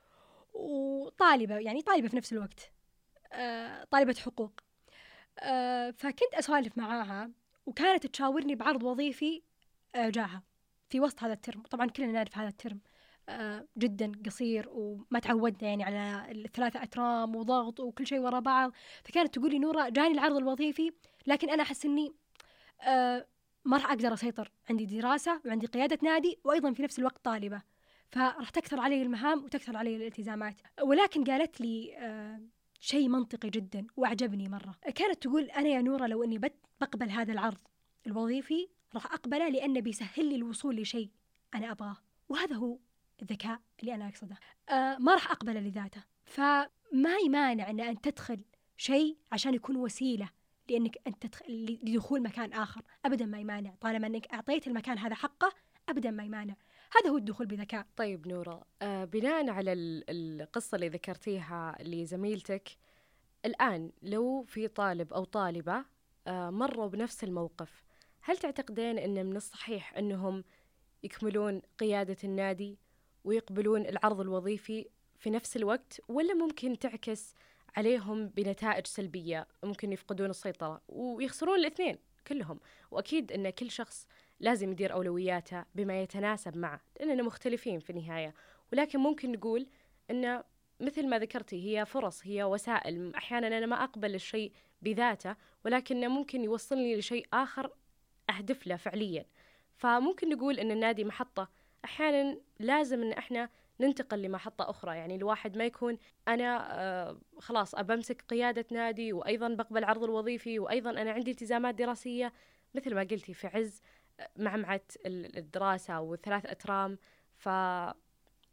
وطالبة 0.59 1.57
يعني 1.57 1.81
طالبة 1.81 2.07
في 2.07 2.15
نفس 2.15 2.33
الوقت 2.33 2.71
آه 3.33 3.83
طالبة 3.83 4.15
حقوق. 4.25 4.59
آه 5.39 5.91
فكنت 5.91 6.33
أسولف 6.33 6.77
معاها 6.77 7.31
وكانت 7.65 8.07
تشاورني 8.07 8.55
بعرض 8.55 8.83
وظيفي 8.83 9.43
آه 9.95 10.09
جاها 10.09 10.43
في 10.89 10.99
وسط 10.99 11.23
هذا 11.23 11.33
الترم. 11.33 11.61
طبعا 11.61 11.87
كلنا 11.87 12.11
نعرف 12.11 12.37
هذا 12.37 12.47
الترم 12.47 12.79
جدا 13.77 14.11
قصير 14.25 14.69
وما 14.69 15.19
تعودنا 15.19 15.69
يعني 15.69 15.83
على 15.83 16.31
الثلاثة 16.31 16.83
أترام 16.83 17.35
وضغط 17.35 17.79
وكل 17.79 18.07
شيء 18.07 18.19
ورا 18.19 18.39
بعض. 18.39 18.71
فكانت 19.03 19.33
تقول 19.35 19.51
لي 19.51 19.59
نورا 19.59 19.89
جاني 19.89 20.13
العرض 20.13 20.35
الوظيفي 20.35 20.93
لكن 21.27 21.49
أنا 21.49 21.63
أحس 21.63 21.85
إني 21.85 22.13
ما 23.65 23.77
راح 23.77 23.91
أقدر 23.91 24.13
أسيطر. 24.13 24.51
عندي 24.69 24.85
دراسة 24.85 25.41
وعندي 25.45 25.67
قيادة 25.67 25.97
نادي 26.03 26.39
وأيضا 26.43 26.73
في 26.73 26.83
نفس 26.83 26.99
الوقت 26.99 27.25
طالبة. 27.25 27.61
فراح 28.09 28.49
تكثر 28.49 28.79
علي 28.79 29.01
المهام 29.01 29.43
وتكثر 29.43 29.77
علي 29.77 29.95
الالتزامات. 29.95 30.61
ولكن 30.81 31.23
قالت 31.23 31.61
لي 31.61 31.97
آه 31.97 32.41
شيء 32.79 33.07
منطقي 33.07 33.49
جدا 33.49 33.87
وأعجبني 33.97 34.49
مرة. 34.49 34.75
كانت 34.95 35.23
تقول 35.23 35.43
أنا 35.43 35.67
يا 35.67 35.81
نورة 35.81 36.07
لو 36.07 36.23
أني 36.23 36.37
بقبل 36.81 37.09
هذا 37.09 37.33
العرض 37.33 37.57
الوظيفي 38.07 38.69
راح 38.93 39.13
أقبله 39.13 39.49
لأنه 39.49 39.79
بيسهل 39.79 40.25
لي 40.25 40.35
الوصول 40.35 40.75
لشيء 40.75 41.09
أنا 41.55 41.71
أبغاه. 41.71 41.97
وهذا 42.29 42.55
هو 42.55 42.77
الذكاء 43.21 43.59
اللي 43.79 43.95
أنا 43.95 44.07
أقصده. 44.07 44.37
آه 44.69 44.97
ما 44.97 45.13
راح 45.13 45.31
أقبله 45.31 45.59
لذاته. 45.59 46.03
فما 46.25 47.17
يمانع 47.25 47.69
أن 47.69 47.79
أن 47.79 48.01
تدخل 48.01 48.41
شيء 48.77 49.17
عشان 49.31 49.53
يكون 49.53 49.75
وسيلة 49.75 50.29
لأنك 50.69 50.97
تدخل 51.21 51.79
لدخول 51.83 52.21
مكان 52.21 52.53
آخر. 52.53 52.81
أبدا 53.05 53.25
ما 53.25 53.39
يمانع. 53.39 53.73
طالما 53.81 54.07
أنك 54.07 54.27
أعطيت 54.33 54.67
المكان 54.67 54.97
هذا 54.97 55.15
حقه 55.15 55.53
أبدا 55.89 56.11
ما 56.11 56.23
يمانع. 56.23 56.55
هذا 56.97 57.09
هو 57.09 57.17
الدخول 57.17 57.47
بذكاء. 57.47 57.85
طيب 57.97 58.27
نورة 58.27 58.65
آه 58.81 59.05
بناء 59.05 59.49
على 59.49 59.73
القصة 60.09 60.75
اللي 60.75 60.89
ذكرتيها 60.89 61.77
لزميلتك 61.81 62.69
الآن 63.45 63.91
لو 64.01 64.43
في 64.43 64.67
طالب 64.67 65.13
أو 65.13 65.23
طالبة 65.23 65.85
آه 66.27 66.49
مروا 66.49 66.87
بنفس 66.87 67.23
الموقف 67.23 67.83
هل 68.21 68.37
تعتقدين 68.37 68.99
أن 68.99 69.25
من 69.25 69.35
الصحيح 69.37 69.97
أنهم 69.97 70.43
يكملون 71.03 71.61
قيادة 71.79 72.17
النادي 72.23 72.77
ويقبلون 73.23 73.85
العرض 73.85 74.19
الوظيفي 74.19 74.89
في 75.17 75.29
نفس 75.29 75.57
الوقت 75.57 76.01
ولا 76.07 76.33
ممكن 76.33 76.79
تعكس 76.79 77.33
عليهم 77.75 78.27
بنتائج 78.27 78.87
سلبية 78.87 79.47
ممكن 79.63 79.93
يفقدون 79.93 80.29
السيطرة 80.29 80.81
ويخسرون 80.87 81.59
الاثنين 81.59 81.97
كلهم؟ 82.27 82.59
وأكيد 82.91 83.31
أن 83.31 83.49
كل 83.49 83.71
شخص 83.71 84.07
لازم 84.39 84.71
يدير 84.71 84.93
أولوياته 84.93 85.65
بما 85.75 86.01
يتناسب 86.01 86.57
معه 86.57 86.81
لأننا 86.99 87.23
مختلفين 87.23 87.79
في 87.79 87.89
النهاية. 87.89 88.33
ولكن 88.73 88.99
ممكن 88.99 89.31
نقول 89.31 89.67
أن 90.11 90.43
مثل 90.79 91.07
ما 91.07 91.19
ذكرتي 91.19 91.77
هي 91.77 91.85
فرص 91.85 92.27
هي 92.27 92.43
وسائل. 92.43 93.15
أحيانا 93.15 93.47
أنا 93.47 93.65
ما 93.65 93.83
أقبل 93.83 94.15
الشيء 94.15 94.51
بذاته 94.81 95.35
ولكنه 95.65 96.07
ممكن 96.07 96.43
يوصلني 96.43 96.95
لشيء 96.95 97.27
آخر 97.33 97.71
أهدف 98.29 98.67
له 98.67 98.75
فعليا. 98.75 99.25
فممكن 99.75 100.29
نقول 100.29 100.59
أن 100.59 100.71
النادي 100.71 101.03
محطة. 101.03 101.49
أحيانا 101.85 102.37
لازم 102.59 103.01
أن 103.03 103.11
إحنا 103.11 103.49
ننتقل 103.79 104.21
لمحطة 104.21 104.69
أخرى. 104.69 104.97
يعني 104.97 105.15
الواحد 105.15 105.57
ما 105.57 105.65
يكون 105.65 105.97
أنا 106.27 106.79
آه 106.79 107.17
خلاص 107.39 107.75
أبمسك 107.75 108.21
قيادة 108.21 108.65
نادي 108.71 109.13
وأيضا 109.13 109.47
بقبل 109.47 109.83
عرض 109.83 110.03
الوظيفي 110.03 110.59
وأيضا 110.59 110.89
أنا 110.89 111.11
عندي 111.11 111.31
التزامات 111.31 111.75
دراسية. 111.75 112.33
مثل 112.75 112.95
ما 112.95 113.01
قلتي 113.01 113.33
في 113.33 113.47
عز 113.47 113.81
معمعة 114.35 114.81
الدراسة 115.05 115.99
والثلاث 115.99 116.45
أترام 116.45 116.97
ف 117.35 117.49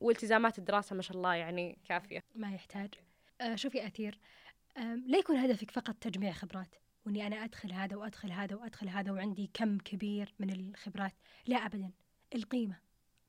والتزامات 0.00 0.58
الدراسة 0.58 0.96
ما 0.96 1.02
شاء 1.02 1.16
الله 1.16 1.34
يعني 1.34 1.78
كافية. 1.88 2.24
ما 2.34 2.54
يحتاج. 2.54 2.94
آه 3.40 3.54
شوفي 3.54 3.86
أثير؟ 3.86 4.18
لا 5.06 5.18
يكون 5.18 5.36
هدفك 5.36 5.70
فقط 5.70 5.94
تجميع 5.94 6.32
خبرات. 6.32 6.74
وإني 7.06 7.26
أنا 7.26 7.44
أدخل 7.44 7.72
هذا 7.72 7.96
وأدخل 7.96 8.30
هذا 8.30 8.56
وأدخل 8.56 8.88
هذا 8.88 9.12
وعندي 9.12 9.50
كم 9.54 9.78
كبير 9.78 10.34
من 10.38 10.50
الخبرات. 10.50 11.12
لا 11.46 11.56
ابدا. 11.56 11.90
القيمة. 12.34 12.76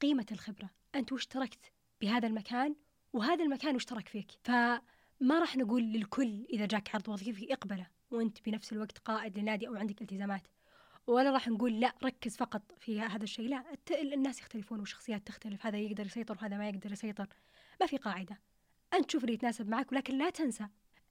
قيمة 0.01 0.25
الخبرة. 0.32 0.70
أنت 0.96 1.12
وش 1.13 1.25
تركت 1.25 1.72
بهذا 2.01 2.27
المكان؟ 2.27 2.75
وهذا 3.13 3.44
المكان 3.44 3.75
وش 3.75 3.86
ترك 3.86 4.08
فيك؟ 4.08 4.32
فما 4.44 5.39
راح 5.39 5.58
نقول 5.58 5.84
للكل 5.84 6.46
إذا 6.50 6.65
جاك 6.65 6.96
عرض 6.96 7.10
وظيفي 7.10 7.53
اقبله 7.53 7.88
وأنت 8.12 8.46
بنفس 8.46 8.74
الوقت 8.74 8.98
قائد 8.98 9.39
لنادي 9.39 9.67
أو 9.67 9.75
عندك 9.75 10.01
التزامات. 10.01 10.48
ولا 11.08 11.32
راح 11.32 11.48
نقول 11.48 11.80
لا 11.80 11.94
ركز 12.04 12.38
فقط 12.38 12.62
في 12.80 13.02
هذا 13.02 13.24
الشيء. 13.24 13.50
لا 13.50 13.64
الناس 13.92 14.40
يختلفون 14.40 14.80
وشخصيات 14.80 15.28
تختلف. 15.28 15.66
هذا 15.66 15.78
يقدر 15.78 16.06
يسيطر 16.06 16.38
وهذا 16.42 16.58
ما 16.58 16.70
يقدر 16.70 16.92
يسيطر. 16.92 17.28
ما 17.82 17.88
في 17.88 17.98
قاعدة. 17.98 18.40
أنت 18.94 19.12
شوف 19.12 19.24
اللي 19.24 19.34
يتناسب 19.34 19.70
معك 19.70 19.92
ولكن 19.92 20.18
لا 20.18 20.30
تنسى 20.30 20.68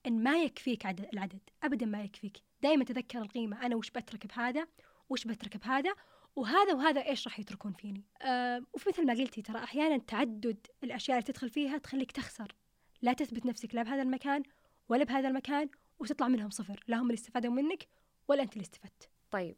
إن 0.07 0.23
ما 0.23 0.43
يكفيك 0.43 0.87
عدد 0.87 1.09
العدد. 1.13 1.41
ابدا 1.63 1.87
ما 1.87 2.03
يكفيك. 2.03 2.39
دائما 2.63 2.85
تذكر 2.85 3.19
القيمة. 3.19 3.67
أنا 3.67 3.77
وش 3.77 3.91
بترك 3.91 4.27
بهذا 4.27 4.67
وش 5.09 5.25
بترك 5.25 5.57
بهذا 5.57 5.95
وهذا 6.37 6.75
وهذا 6.75 7.07
إيش 7.07 7.27
راح 7.27 7.41
يتركون 7.41 7.73
فيني؟ 7.73 8.05
أه 8.23 8.63
وفي 8.73 8.89
مثل 8.89 9.07
ما 9.07 9.13
قلتي 9.13 9.43
ترى 9.43 9.59
أحيانا 9.59 9.99
تعدد 9.99 10.67
الأشياء 10.85 11.19
اللي 11.19 11.33
تدخل 11.33 11.51
فيها 11.51 11.79
تخليك 11.79 12.13
تخسر. 12.13 12.55
لا 13.03 13.13
تثبت 13.13 13.47
نفسك 13.47 13.75
لا 13.75 13.83
بهذا 13.83 14.03
المكان 14.03 14.43
ولا 14.89 15.05
بهذا 15.05 15.29
المكان 15.29 15.69
وتطلع 15.99 16.29
منهم 16.29 16.51
صفر. 16.51 16.85
لا 16.89 16.97
هم 16.97 17.03
اللي 17.03 17.15
استفادوا 17.15 17.53
منك 17.53 17.87
ولا 18.29 18.43
أنت 18.43 18.53
اللي 18.53 18.63
استفدت. 18.63 19.11
طيب. 19.31 19.57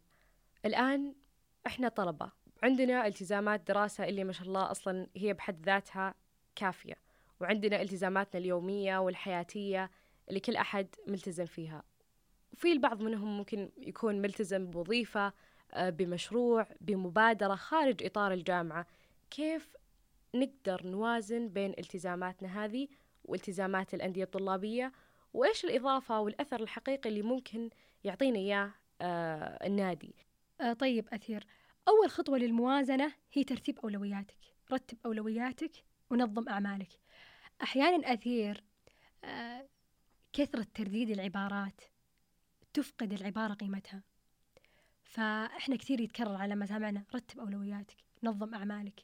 الآن 0.64 1.14
إحنا 1.66 1.88
طلبة. 1.88 2.30
عندنا 2.62 3.06
التزامات 3.06 3.68
دراسة 3.68 4.04
اللي 4.08 4.24
ما 4.24 4.32
شاء 4.32 4.46
الله 4.46 4.70
أصلا 4.70 5.06
هي 5.16 5.32
بحد 5.32 5.66
ذاتها 5.66 6.14
كافية. 6.56 6.94
وعندنا 7.40 7.82
التزاماتنا 7.82 8.40
اليومية 8.40 8.98
والحياتية 8.98 9.90
اللي 10.28 10.40
كل 10.40 10.56
أحد 10.56 10.86
ملتزم 11.06 11.46
فيها. 11.46 11.82
وفي 12.52 12.72
البعض 12.72 13.02
منهم 13.02 13.38
ممكن 13.38 13.70
يكون 13.76 14.22
ملتزم 14.22 14.66
بوظيفة 14.70 15.32
آه، 15.72 15.90
بمشروع 15.90 16.66
بمبادرة 16.80 17.54
خارج 17.54 18.04
إطار 18.04 18.32
الجامعة. 18.32 18.86
كيف 19.30 19.76
نقدر 20.34 20.86
نوازن 20.86 21.48
بين 21.48 21.70
التزاماتنا 21.70 22.64
هذه 22.64 22.88
والتزامات 23.24 23.94
الأندية 23.94 24.24
الطلابية؟ 24.24 24.92
وإيش 25.34 25.64
الإضافة 25.64 26.20
والأثر 26.20 26.60
الحقيقي 26.60 27.08
اللي 27.10 27.22
ممكن 27.22 27.70
يعطينا 28.04 28.38
إياه 28.38 28.70
آه، 29.00 29.66
النادي؟ 29.66 30.14
آه 30.60 30.72
طيب 30.72 31.08
أثير. 31.12 31.46
أول 31.88 32.10
خطوة 32.10 32.38
للموازنة 32.38 33.12
هي 33.32 33.44
ترتيب 33.44 33.78
أولوياتك. 33.78 34.38
رتب 34.72 34.98
أولوياتك 35.06 35.72
ونظم 36.10 36.48
أعمالك. 36.48 36.92
أحيانا 37.62 38.12
أثير 38.12 38.64
آه 39.24 39.68
كثرة 40.32 40.66
ترديد 40.74 41.10
العبارات 41.10 41.80
تفقد 42.74 43.12
العبارة 43.12 43.54
قيمتها. 43.54 44.02
فإحنا 45.04 45.76
كثير 45.76 46.00
يتكرر 46.00 46.34
على 46.34 46.54
مسامعنا 46.54 47.04
رتب 47.14 47.40
أولوياتك 47.40 47.96
نظم 48.22 48.54
أعمالك. 48.54 49.00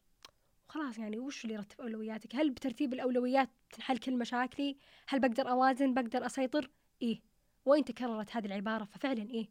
وخلاص 0.68 0.99
يعني 0.99 1.18
وش 1.18 1.44
اللي 1.44 1.54
يرتب 1.54 1.80
أولوياتك؟ 1.80 2.37
هل 2.37 2.50
بترتيب 2.50 2.94
الأولويات 2.94 3.50
تنحل 3.70 3.99
كل 3.99 4.18
مشاكلي؟ 4.18 4.76
هل 5.08 5.20
بقدر 5.20 5.50
أوازن؟ 5.50 5.94
بقدر 5.94 6.26
أسيطر؟ 6.26 6.70
إيه. 7.02 7.23
وين 7.64 7.84
تكررت 7.84 8.37
هذه 8.37 8.46
العبارة؟ 8.46 8.84
ففعلا 8.84 9.30
إيه. 9.30 9.49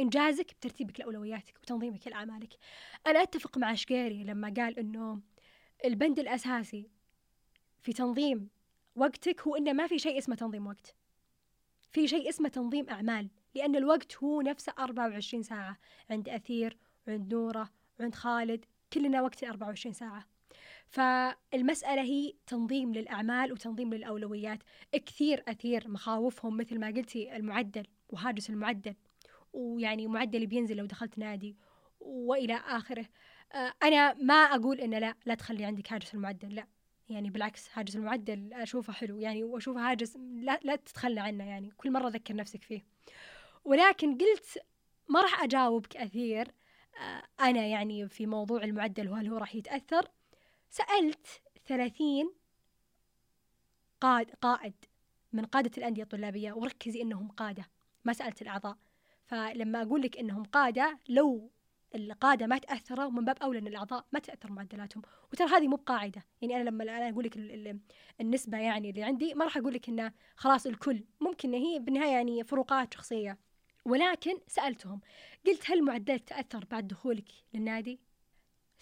إنجازك 0.00 0.54
بترتيبك 0.54 1.00
لأولوياتك 1.00 1.58
وتنظيمك 1.62 2.08
لأعمالك. 2.08 2.52
أنا 3.06 3.22
أتفق 3.22 3.58
مع 3.58 3.74
شقيري 3.74 4.24
لما 4.24 4.54
قال 4.56 4.78
إنه 4.78 5.20
البند 5.84 6.18
الأساسي 6.18 6.90
في 7.82 7.92
تنظيم 7.92 8.48
وقتك 8.96 9.40
هو 9.40 9.56
إنه 9.56 9.72
ما 9.72 9.86
في 9.86 9.98
شيء 9.98 10.18
اسمه 10.18 10.34
تنظيم 10.34 10.66
وقت. 10.66 10.94
في 11.92 12.08
شيء 12.08 12.28
اسمه 12.28 12.48
تنظيم 12.48 12.88
أعمال 12.90 13.28
لأن 13.54 13.76
الوقت 13.76 14.16
هو 14.16 14.40
نفسه 14.40 14.72
24 14.78 15.42
ساعة. 15.42 15.78
عند 16.10 16.28
أثير 16.28 16.76
وعند 17.08 17.34
نورة 17.34 17.70
وعند 18.00 18.14
خالد 18.14 18.64
كلنا 18.92 19.22
وقت 19.22 19.44
24 19.44 19.92
ساعة. 19.92 20.26
فالمسألة 20.86 22.02
هي 22.02 22.34
تنظيم 22.46 22.94
للأعمال 22.94 23.52
وتنظيم 23.52 23.94
للأولويات. 23.94 24.58
كثير 24.92 25.44
أثير 25.48 25.88
مخاوفهم 25.88 26.56
مثل 26.56 26.78
ما 26.78 26.86
قلتي 26.86 27.36
المعدل 27.36 27.86
وهاجس 28.08 28.50
المعدل. 28.50 28.94
ويعني 29.52 30.06
معدلي 30.06 30.46
بينزل 30.46 30.76
لو 30.76 30.86
دخلت 30.86 31.18
نادي 31.18 31.56
وإلى 32.00 32.54
آخره. 32.54 33.06
آه، 33.52 33.72
أنا 33.82 34.14
ما 34.14 34.34
أقول 34.34 34.80
إن 34.80 34.94
لا 34.94 35.14
لا 35.26 35.34
تخلي 35.34 35.64
عندك 35.64 35.92
هاجس 35.92 36.14
المعدل 36.14 36.54
لا. 36.54 36.66
يعني 37.08 37.30
بالعكس 37.30 37.68
هاجس 37.74 37.96
المعدل 37.96 38.52
أشوفه 38.54 38.92
حلو. 38.92 39.18
يعني 39.18 39.44
وأشوفه 39.44 39.90
هاجس 39.90 40.16
لا, 40.16 40.60
لا 40.62 40.76
تتخلى 40.76 41.20
عنه 41.20 41.44
يعني 41.44 41.70
كل 41.76 41.92
مرة 41.92 42.08
ذكر 42.08 42.34
نفسك 42.36 42.62
فيه. 42.64 42.84
ولكن 43.64 44.18
قلت 44.18 44.58
ما 45.08 45.22
راح 45.22 45.42
أجاوب 45.42 45.86
كثير. 45.86 46.48
آه، 47.00 47.22
أنا 47.40 47.66
يعني 47.66 48.08
في 48.08 48.26
موضوع 48.26 48.64
المعدل 48.64 49.08
وهل 49.08 49.28
هو 49.28 49.36
راح 49.36 49.54
يتأثر. 49.54 50.10
سألت 50.70 51.26
ثلاثين 51.66 52.32
قائد 54.40 54.74
من 55.32 55.44
قادة 55.44 55.70
الأندية 55.78 56.02
الطلابية 56.02 56.52
وركزي 56.52 57.02
إنهم 57.02 57.28
قادة. 57.28 57.70
ما 58.04 58.12
سألت 58.12 58.42
الأعضاء. 58.42 58.76
فلما 59.28 59.82
أقول 59.82 60.02
لك 60.02 60.18
إنهم 60.18 60.42
قادة 60.42 60.98
لو 61.08 61.50
القادة 61.94 62.46
ما 62.46 62.58
تأثروا 62.58 63.10
من 63.10 63.24
باب 63.24 63.38
أولى 63.42 63.58
إن 63.58 63.66
الأعضاء 63.66 64.06
ما 64.12 64.18
تأثر 64.18 64.52
معدلاتهم. 64.52 65.02
وترى 65.32 65.48
هذه 65.48 65.68
مو 65.68 65.76
بقاعدة. 65.76 66.24
يعني 66.42 66.56
أنا 66.56 66.70
لما 66.70 66.84
أنا 66.84 67.08
أقول 67.08 67.24
لك 67.24 67.36
النسبة 68.20 68.58
يعني 68.58 68.90
اللي 68.90 69.02
عندي 69.02 69.34
ما 69.34 69.44
راح 69.44 69.56
أقول 69.56 69.74
لك 69.74 69.88
إنه 69.88 70.12
خلاص 70.36 70.66
الكل. 70.66 71.04
ممكن 71.20 71.54
هي 71.54 71.78
بالنهاية 71.78 72.12
يعني 72.12 72.44
فروقات 72.44 72.94
شخصية. 72.94 73.38
ولكن 73.84 74.38
سألتهم 74.48 75.00
قلت 75.46 75.70
هل 75.70 75.84
معدلك 75.84 76.28
تاثر 76.28 76.64
بعد 76.70 76.88
دخولك 76.88 77.28
للنادي؟ 77.54 78.00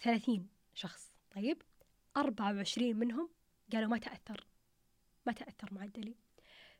30 0.01 0.47
شخص. 0.73 1.11
طيب. 1.35 1.61
24 2.17 2.95
منهم 2.95 3.29
قالوا 3.73 3.89
ما 3.89 3.97
تأثر. 3.97 4.47
ما 5.25 5.33
تأثر 5.33 5.73
معدلي. 5.73 6.15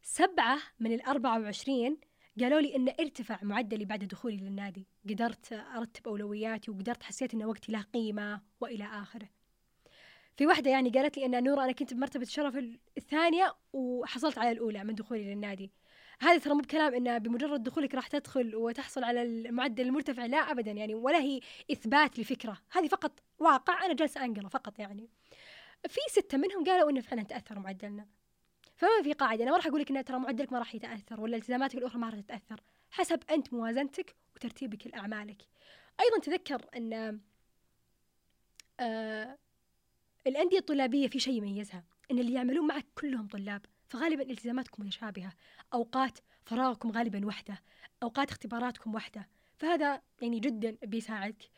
سبعة 0.02 0.60
من 0.80 0.94
ال 0.94 1.02
24 1.02 1.98
قالوا 2.40 2.62
لي 2.62 2.76
انه 2.76 2.94
ارتفع 3.00 3.40
معدلي 3.42 3.86
بعد 3.86 4.04
دخولي 4.04 4.38
للنادي 4.38 4.88
قدرت 5.10 5.54
أرتب 5.54 6.08
أولوياتي 6.08 6.72
وقدرت 6.72 7.04
حسيت 7.04 7.34
إن 7.34 7.44
وقتي 7.44 7.72
له 7.72 7.82
قيمة 7.82 8.42
وإلى 8.62 8.84
آخره. 8.84 9.30
في 10.38 10.48
واحدة 10.48 10.72
يعني 10.72 10.90
قالت 10.90 11.18
لي 11.18 11.26
إن 11.26 11.44
نورة 11.44 11.64
أنا 11.64 11.72
كنت 11.72 11.94
بمرتبة 11.94 12.24
الشرف 12.24 12.56
الثانية 12.98 13.56
وحصلت 13.74 14.38
على 14.38 14.52
الأولى 14.52 14.84
من 14.84 14.96
دخولي 14.96 15.34
للنادي. 15.34 15.72
هذا 16.22 16.38
ترى 16.38 16.54
مو 16.54 16.60
بكلام 16.60 16.94
انه 16.94 17.18
بمجرد 17.18 17.64
دخولك 17.64 17.96
راح 17.96 18.08
تدخل 18.08 18.56
وتحصل 18.56 19.04
على 19.04 19.22
المعدل 19.22 19.86
المرتفع 19.86 20.26
لا 20.26 20.38
ابدا 20.38 20.72
يعني 20.72 20.96
ولا 20.96 21.20
هي 21.20 21.40
إثبات 21.72 22.20
لفكرة. 22.20 22.58
هذه 22.72 22.88
فقط 22.88 23.20
واقع 23.40 23.86
أنا 23.86 23.94
جالسة 23.94 24.26
أنقله 24.26 24.50
فقط 24.50 24.80
يعني. 24.80 25.10
في 25.88 26.00
ستة 26.10 26.38
منهم 26.38 26.64
قالوا 26.64 26.90
انه 26.90 27.02
فعلا 27.02 27.24
تأثر 27.24 27.60
معدلنا. 27.60 28.08
فما 28.78 29.04
في 29.04 29.14
قاعدة. 29.14 29.44
أنا 29.44 29.52
ما 29.52 29.58
راح 29.58 29.68
أقول 29.68 29.82
لك 29.82 29.92
ان 29.92 30.06
ترى 30.06 30.20
معدلك 30.20 30.54
ما 30.54 30.60
راح 30.60 30.76
يتأثر 30.76 31.22
ولا 31.22 31.38
التزاماتك 31.38 31.76
الأخرى 31.76 32.00
ما 32.00 32.10
راح 32.10 32.20
تتأثر. 32.20 32.62
حسب 32.92 33.20
أنت 33.30 33.54
موازنتك 33.54 34.16
وترتيبك 34.36 34.88
لأعمالك. 34.88 35.42
أيضا 36.00 36.20
تذكر 36.20 36.66
إن 36.76 37.20
آه 38.80 39.38
الأندية 40.28 40.58
الطلابية 40.58 41.08
في 41.08 41.20
شيء 41.20 41.34
يميزها. 41.34 41.84
إن 42.12 42.20
اللي 42.20 42.34
يعملون 42.34 42.68
معك 42.68 42.86
كلهم 42.96 43.28
طلاب 43.28 43.66
فغالبا 43.90 44.24
التزاماتكم 44.24 44.86
متشابهة. 44.86 45.34
أوقات 45.74 46.20
فراغكم 46.46 46.92
غالبا 46.92 47.26
وحدة 47.26 47.62
أوقات 48.04 48.30
اختباراتكم 48.30 48.96
وحدة. 48.96 49.28
فهذا 49.58 50.02
يعني 50.22 50.40
جدا 50.40 50.78
بيساعدك. 50.84 51.50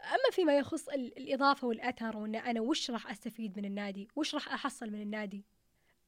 أما 0.00 0.30
فيما 0.32 0.58
يخص 0.58 0.88
الإضافة 0.88 1.66
والأثر 1.68 2.16
وإن 2.16 2.36
أنا 2.36 2.60
وش 2.60 2.90
راح 2.90 3.10
أستفيد 3.10 3.58
من 3.58 3.64
النادي؟ 3.64 4.08
وش 4.16 4.34
راح 4.34 4.52
أحصل 4.52 4.90
من 4.90 5.02
النادي؟ 5.02 5.44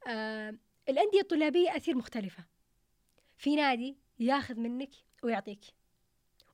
آه 0.07 0.55
الأندية 0.89 1.21
الطلابية 1.21 1.77
أثير 1.77 1.97
مختلفة. 1.97 2.45
في 3.37 3.57
نادي 3.57 3.97
ياخذ 4.19 4.55
منك 4.61 4.91
ويعطيك 5.23 5.65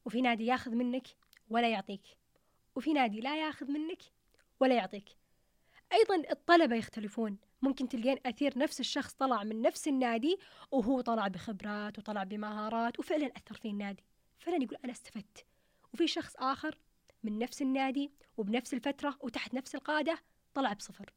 وفي 0.04 0.20
نادي 0.20 0.46
ياخذ 0.46 0.70
منك 0.70 1.06
ولا 1.50 1.68
يعطيك 1.68 2.02
وفي 2.74 2.92
نادي 2.92 3.20
لا 3.20 3.36
ياخذ 3.46 3.70
منك 3.70 4.02
ولا 4.60 4.76
يعطيك. 4.76 5.08
أيضا 5.92 6.30
الطلبة 6.30 6.76
يختلفون. 6.76 7.38
ممكن 7.62 7.88
تلقين 7.88 8.18
أثير 8.26 8.58
نفس 8.58 8.80
الشخص 8.80 9.14
طلع 9.14 9.44
من 9.44 9.62
نفس 9.62 9.88
النادي 9.88 10.38
وهو 10.70 11.00
طلع 11.00 11.28
بخبرات 11.28 11.98
وطلع 11.98 12.24
بمهارات 12.24 12.98
وفعلا 12.98 13.26
أثر 13.26 13.54
في 13.54 13.68
النادي. 13.68 14.04
فعلا 14.38 14.62
يقول 14.62 14.78
أنا 14.84 14.92
استفدت. 14.92 15.46
وفي 15.94 16.06
شخص 16.06 16.36
آخر 16.36 16.78
من 17.22 17.38
نفس 17.38 17.62
النادي 17.62 18.10
وبنفس 18.36 18.74
الفترة 18.74 19.18
وتحت 19.20 19.54
نفس 19.54 19.74
القادة 19.74 20.18
طلع 20.54 20.72
بصفر. 20.72 21.12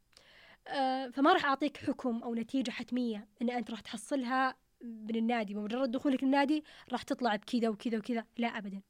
فما 1.13 1.33
راح 1.33 1.45
أعطيك 1.45 1.77
حكم 1.77 2.23
أو 2.23 2.35
نتيجة 2.35 2.71
حتمية 2.71 3.27
أن 3.41 3.49
أنت 3.49 3.71
راح 3.71 3.79
تحصلها 3.79 4.55
من 4.81 5.15
النادي. 5.15 5.53
بمجرد 5.53 5.91
دخولك 5.91 6.23
النادي 6.23 6.63
راح 6.91 7.03
تطلع 7.03 7.35
بكذا 7.35 7.69
وكذا 7.69 7.97
وكذا. 7.97 8.25
لا 8.37 8.47
أبدا. 8.47 8.81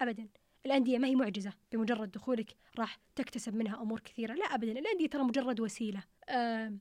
أبدا. 0.00 0.28
الأندية 0.66 0.98
ما 0.98 1.08
هي 1.08 1.14
معجزة. 1.14 1.52
بمجرد 1.72 2.10
دخولك 2.10 2.56
راح 2.78 2.98
تكتسب 3.16 3.54
منها 3.54 3.82
أمور 3.82 4.00
كثيرة. 4.00 4.34
لا 4.34 4.44
أبدا. 4.44 4.72
الأندية 4.72 5.06
ترى 5.06 5.22
مجرد 5.22 5.60
وسيلة. 5.60 6.02
آه 6.28 6.72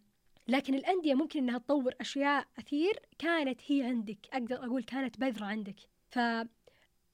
لكن 0.48 0.74
الأندية 0.74 1.14
ممكن 1.14 1.40
أنها 1.40 1.58
تطور 1.58 1.94
أشياء 2.02 2.48
أثير 2.60 3.00
كانت 3.20 3.62
هي 3.68 3.84
عندك. 3.84 4.18
أقدر 4.34 4.66
أقول 4.66 4.84
كانت 4.84 5.20
بذرة 5.20 5.46
عندك. 5.46 5.76
ف 6.10 6.20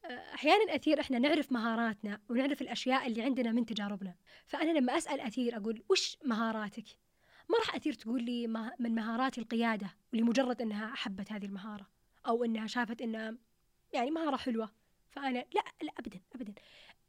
آه، 0.06 0.34
أحيانا 0.34 0.76
أثير 0.76 1.00
إحنا 1.00 1.20
نعرف 1.20 1.52
مهاراتنا 1.52 2.20
ونعرف 2.30 2.62
الأشياء 2.62 3.08
اللي 3.08 3.22
عندنا 3.22 3.52
من 3.52 3.66
تجاربنا. 3.66 4.16
فأنا 4.46 4.80
لما 4.80 4.98
أسأل 4.98 5.20
أثير 5.20 5.58
أقول 5.58 5.84
وش 5.90 6.18
مهاراتك؟ 6.26 6.86
ما 7.50 7.58
راح 7.58 7.76
أثير 7.76 7.94
تقول 7.94 8.24
لي 8.24 8.48
من 8.80 8.96
مهارات 8.96 9.38
القيادة 9.38 9.94
لمجرد 10.14 10.62
أنها 10.62 10.94
أحبت 10.94 11.32
هذه 11.32 11.46
المهارة 11.46 11.88
أو 12.28 12.44
أنها 12.44 12.68
شافت 12.68 13.02
أنها 13.02 13.38
يعني 13.94 14.12
مهارة 14.12 14.38
حلوة. 14.38 14.72
فأنا 15.12 15.30
لا 15.30 15.64
لا 15.82 15.92
أبدا 16.00 16.22
أبدا. 16.36 16.54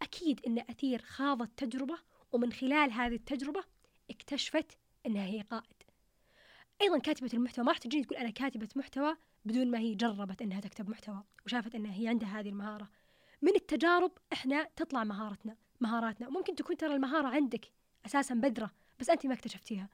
أكيد 0.03 0.41
أن 0.47 0.59
أثير 0.59 1.03
خاضت 1.03 1.65
تجربة 1.65 1.99
ومن 2.33 2.53
خلال 2.53 2.93
هذه 2.93 3.15
التجربة 3.15 3.65
اكتشفت 4.11 4.79
أنها 5.07 5.25
هي 5.25 5.41
قائد. 5.41 5.83
أيضا 6.83 6.99
كاتبة 6.99 7.31
المحتوى 7.35 7.65
ما 7.65 7.71
راح 7.71 7.79
تجيني 7.79 8.05
تقول 8.05 8.19
أنا 8.19 8.31
كاتبة 8.31 8.69
محتوى 8.77 9.17
بدون 9.45 9.71
ما 9.71 9.79
هي 9.79 9.95
جربت 9.95 10.43
أنها 10.43 10.61
تكتب 10.61 10.91
محتوى 10.91 11.23
وشافت 11.47 11.75
أنها 11.75 11.95
هي 11.95 12.09
عندها 12.09 12.41
هذه 12.41 12.49
المهارة. 12.49 12.91
من 13.43 13.55
التجارب 13.55 14.13
إحنا 14.33 14.69
تطلع 14.77 15.05
مهارتنا 15.05 15.57
مهاراتنا. 15.81 16.29
ممكن 16.29 16.55
تكون 16.55 16.77
ترى 16.77 16.95
المهارة 16.95 17.29
عندك 17.29 17.73
أساسا 18.07 18.35
بذرة 18.35 18.71
بس 19.01 19.11
أنت 19.11 19.27
ما 19.27 19.35
اكتشفتيها. 19.35 19.89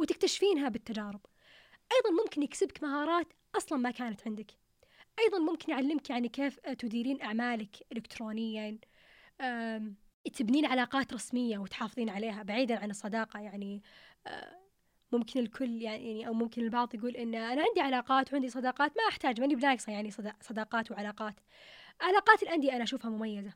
وتكتشفينها 0.00 0.68
بالتجارب. 0.68 1.20
أيضا 1.92 2.22
ممكن 2.22 2.42
يكسبك 2.42 2.82
مهارات 2.82 3.32
أصلا 3.56 3.78
ما 3.78 3.90
كانت 3.90 4.26
عندك. 4.26 4.50
أيضا 5.18 5.38
ممكن 5.38 5.72
يعلمك 5.72 6.10
يعني 6.10 6.28
كيف 6.28 6.58
تديرين 6.60 7.22
أعمالك 7.22 7.76
إلكترونيا. 7.92 8.78
تبنين 10.34 10.66
علاقات 10.66 11.12
رسمية 11.12 11.58
وتحافظين 11.58 12.08
عليها 12.08 12.42
بعيدا 12.42 12.78
عن 12.78 12.90
الصداقة 12.90 13.40
يعني 13.40 13.82
ممكن 15.12 15.40
الكل 15.40 15.82
يعني 15.82 16.28
أو 16.28 16.32
ممكن 16.32 16.62
البعض 16.62 16.94
يقول 16.94 17.16
إن 17.16 17.34
أنا 17.34 17.62
عندي 17.62 17.80
علاقات 17.80 18.32
وعندي 18.32 18.48
صداقات 18.48 18.96
ما 18.96 19.02
أحتاج 19.08 19.40
ماني 19.40 19.54
بناقصة 19.54 19.92
يعني 19.92 20.10
صداقات 20.40 20.90
وعلاقات. 20.90 21.34
علاقات 22.00 22.42
الأندية 22.42 22.72
أنا 22.76 22.82
أشوفها 22.82 23.10
مميزة. 23.10 23.52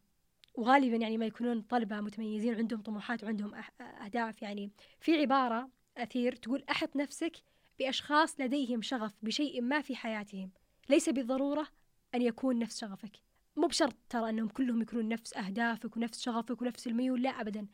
وغالبا 0.54 0.96
يعني 0.96 1.18
ما 1.18 1.26
يكونون 1.26 1.62
طلبة 1.62 2.00
متميزين 2.00 2.54
عندهم 2.54 2.82
طموحات 2.82 3.24
وعندهم 3.24 3.54
أهداف 3.80 4.42
يعني. 4.42 4.70
في 5.00 5.20
عبارة 5.20 5.68
أثير 5.98 6.34
تقول 6.34 6.64
أحط 6.70 6.96
نفسك 6.96 7.36
بأشخاص 7.78 8.40
لديهم 8.40 8.82
شغف 8.82 9.12
بشيء 9.22 9.60
ما 9.60 9.80
في 9.80 9.96
حياتهم. 9.96 10.50
ليس 10.88 11.08
بالضرورة 11.08 11.68
أن 12.14 12.22
يكون 12.22 12.58
نفس 12.58 12.80
شغفك. 12.80 13.16
مو 13.56 13.66
بشرط 13.66 13.96
ترى 14.08 14.30
أنهم 14.30 14.48
كلهم 14.48 14.82
يكونون 14.82 15.08
نفس 15.08 15.36
أهدافك 15.36 15.96
ونفس 15.96 16.20
شغفك 16.20 16.62
ونفس 16.62 16.86
الميول 16.86 17.22
لا 17.22 17.30
أبدا. 17.30 17.66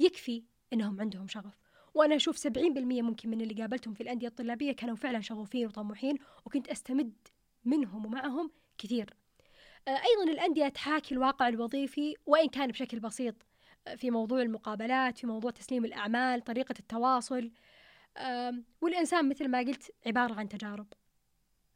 يكفي 0.00 0.44
أنهم 0.72 1.00
عندهم 1.00 1.28
شغف. 1.28 1.58
وأنا 1.94 2.16
أشوف 2.16 2.36
70% 2.36 3.02
ممكن 3.02 3.30
من 3.30 3.40
اللي 3.40 3.54
قابلتهم 3.54 3.94
في 3.94 4.02
الأندية 4.02 4.28
الطلابية 4.28 4.72
كانوا 4.72 4.96
فعلا 4.96 5.20
شغوفين 5.20 5.66
وطموحين 5.66 6.18
وكنت 6.46 6.68
أستمد 6.68 7.12
منهم 7.64 8.06
ومعهم 8.06 8.50
كثير. 8.78 9.10
آه، 9.88 9.90
أيضا 9.90 10.32
الأندية 10.32 10.68
تحاكي 10.68 11.14
الواقع 11.14 11.48
الوظيفي 11.48 12.14
وإن 12.26 12.48
كان 12.48 12.70
بشكل 12.70 13.00
بسيط. 13.00 13.34
في 13.96 14.10
موضوع 14.10 14.42
المقابلات 14.42 15.18
في 15.18 15.26
موضوع 15.26 15.50
تسليم 15.50 15.84
الأعمال 15.84 16.44
طريقة 16.44 16.74
التواصل. 16.78 17.50
والإنسان 18.80 19.28
مثل 19.28 19.48
ما 19.48 19.58
قلت 19.58 19.94
عبارة 20.06 20.34
عن 20.34 20.48
تجارب. 20.48 20.86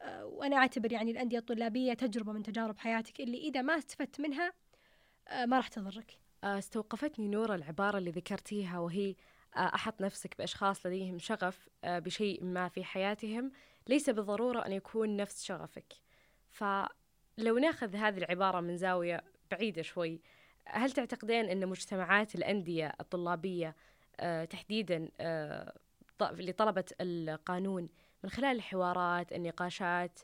أه، 0.02 0.26
وأنا 0.26 0.56
أعتبر 0.56 0.92
يعني 0.92 1.10
الأندية 1.10 1.38
الطلابية 1.38 1.92
تجربة 1.92 2.32
من 2.32 2.42
تجارب 2.42 2.78
حياتك 2.78 3.20
اللي 3.20 3.38
إذا 3.38 3.62
ما 3.62 3.78
استفدت 3.78 4.20
منها 4.20 4.52
أه، 5.28 5.46
ما 5.46 5.56
راح 5.56 5.68
تضرك. 5.68 6.18
أه، 6.44 6.58
استوقفتني 6.58 7.28
نورة 7.28 7.54
العبارة 7.54 7.98
اللي 7.98 8.10
ذكرتيها 8.10 8.78
وهي 8.78 9.14
أحط 9.56 10.00
نفسك 10.00 10.38
بأشخاص 10.38 10.86
لديهم 10.86 11.18
شغف 11.18 11.68
بشيء 11.84 12.44
ما 12.44 12.68
في 12.68 12.84
حياتهم. 12.84 13.52
ليس 13.88 14.10
بالضرورة 14.10 14.66
أن 14.66 14.72
يكون 14.72 15.16
نفس 15.16 15.44
شغفك. 15.44 15.92
فلو 16.50 17.58
ناخذ 17.60 17.96
هذه 17.96 18.18
العبارة 18.18 18.60
من 18.60 18.76
زاوية 18.76 19.24
بعيدة 19.50 19.82
شوي 19.82 20.20
هل 20.70 20.90
تعتقدين 20.92 21.44
أن 21.44 21.68
مجتمعات 21.68 22.34
الأندية 22.34 22.92
الطلابية 23.00 23.76
تحديدا 24.50 25.08
لطلبة 26.20 26.84
القانون 27.00 27.88
من 28.24 28.30
خلال 28.30 28.56
الحوارات 28.56 29.32
النقاشات 29.32 30.18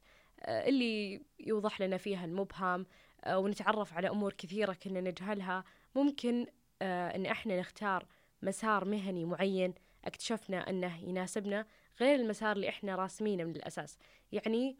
اللي 0.48 1.20
يوضح 1.40 1.80
لنا 1.80 1.96
فيها 1.96 2.24
المبهم 2.24 2.86
ونتعرف 3.28 3.92
على 3.94 4.08
أمور 4.10 4.32
كثيرة 4.32 4.72
كنا 4.72 5.00
نجهلها 5.00 5.64
ممكن 5.94 6.46
أن 6.82 7.26
إحنا 7.26 7.60
نختار 7.60 8.06
مسار 8.42 8.84
مهني 8.84 9.24
معين 9.24 9.74
اكتشفنا 10.04 10.70
أنه 10.70 11.04
يناسبنا 11.04 11.66
غير 12.00 12.20
المسار 12.20 12.56
اللي 12.56 12.68
إحنا 12.68 12.94
راسمينه 12.96 13.44
من 13.44 13.56
الأساس. 13.56 13.98
يعني 14.32 14.76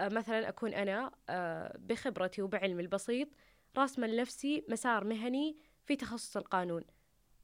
مثلا 0.00 0.48
أكون 0.48 0.74
أنا 0.74 1.10
بخبرتي 1.78 2.42
وبعلمي 2.42 2.82
البسيط 2.82 3.28
راسمة 3.76 4.06
لنفسي 4.06 4.64
مسار 4.68 5.04
مهني 5.04 5.56
في 5.84 5.96
تخصص 5.96 6.36
القانون. 6.36 6.84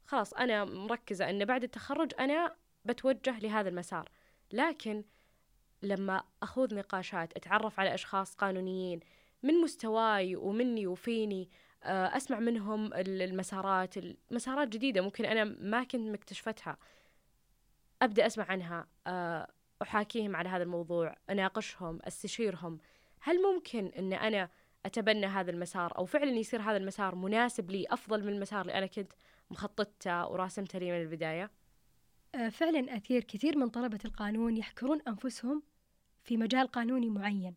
خلاص 0.05 0.33
أنا 0.33 0.65
مركزة 0.65 1.29
أن 1.29 1.45
بعد 1.45 1.63
التخرج 1.63 2.11
أنا 2.19 2.55
بتوجه 2.85 3.39
لهذا 3.39 3.69
المسار. 3.69 4.09
لكن 4.51 5.03
لما 5.83 6.23
أخوض 6.43 6.73
نقاشات 6.73 7.33
أتعرف 7.33 7.79
على 7.79 7.93
أشخاص 7.93 8.35
قانونيين 8.35 8.99
من 9.43 9.53
مستواي 9.53 10.35
ومني 10.35 10.87
وفيني 10.87 11.49
آه، 11.83 12.17
أسمع 12.17 12.39
منهم 12.39 12.93
المسارات 12.93 13.97
المسارات 13.97 14.67
جديدة 14.67 15.01
ممكن 15.01 15.25
أنا 15.25 15.43
ما 15.43 15.83
كنت 15.83 16.09
مكتشفتها. 16.09 16.77
أبدأ 18.01 18.25
أسمع 18.25 18.45
عنها 18.45 18.87
آه، 19.07 19.47
أحاكيهم 19.81 20.35
على 20.35 20.49
هذا 20.49 20.63
الموضوع 20.63 21.15
أناقشهم 21.29 21.99
أستشيرهم. 22.03 22.79
هل 23.21 23.41
ممكن 23.41 23.85
أن 23.85 24.13
أنا 24.13 24.49
أتبنى 24.85 25.25
هذا 25.25 25.51
المسار 25.51 25.97
أو 25.97 26.05
فعلا 26.05 26.31
يصير 26.31 26.61
هذا 26.61 26.77
المسار 26.77 27.15
مناسب 27.15 27.71
لي 27.71 27.85
أفضل 27.89 28.23
من 28.23 28.33
المسار 28.33 28.61
اللي 28.61 28.77
أنا 28.77 28.85
كنت 28.85 29.13
مخططته 29.51 30.27
وراسمته 30.27 30.79
لي 30.79 30.91
من 30.91 31.01
البداية؟ 31.01 31.51
آه، 32.35 32.49
فعلا 32.49 32.97
أثير 32.97 33.23
كثير 33.23 33.57
من 33.57 33.69
طلبة 33.69 33.99
القانون 34.05 34.57
يحكرون 34.57 35.01
أنفسهم 35.07 35.63
في 36.23 36.37
مجال 36.37 36.67
قانوني 36.67 37.09
معين 37.09 37.55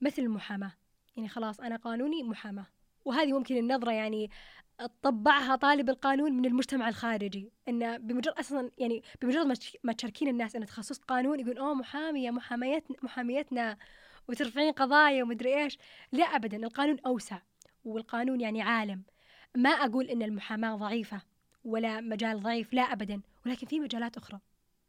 مثل 0.00 0.22
المحاماة. 0.22 0.72
يعني 1.16 1.28
خلاص 1.28 1.60
أنا 1.60 1.76
قانوني 1.76 2.22
محاماة 2.22 2.66
وهذه 3.04 3.32
ممكن 3.32 3.56
النظرة 3.56 3.92
يعني 3.92 4.30
تطبعها 4.78 5.56
طالب 5.56 5.90
القانون 5.90 6.32
من 6.32 6.44
المجتمع 6.44 6.88
الخارجي. 6.88 7.52
انه 7.68 7.96
بمجرد 7.96 8.34
أصلا 8.38 8.70
يعني 8.78 9.02
بمجرد 9.22 9.58
ما 9.84 9.92
تشاركين 9.92 10.28
الناس 10.28 10.56
إن 10.56 10.66
تخصص 10.66 10.98
قانون 10.98 11.40
يقول 11.40 11.58
أوه 11.58 11.74
محاميه 11.74 12.30
محاميتنا 12.30 12.96
محاميتنا. 13.02 13.78
وترفعين 14.28 14.72
قضايا 14.72 15.22
ومدري 15.22 15.62
إيش. 15.62 15.78
لا 16.12 16.24
ابدا 16.24 16.56
القانون 16.56 16.96
أوسع 17.06 17.38
والقانون 17.84 18.40
يعني 18.40 18.62
عالم. 18.62 19.02
ما 19.56 19.70
أقول 19.70 20.06
إن 20.06 20.22
المحاماة 20.22 20.76
ضعيفة 20.76 21.22
ولا 21.64 22.00
مجال 22.00 22.40
ضعيف 22.40 22.72
لا 22.72 22.82
ابدا 22.82 23.20
ولكن 23.46 23.66
في 23.66 23.80
مجالات 23.80 24.16
أخرى. 24.16 24.40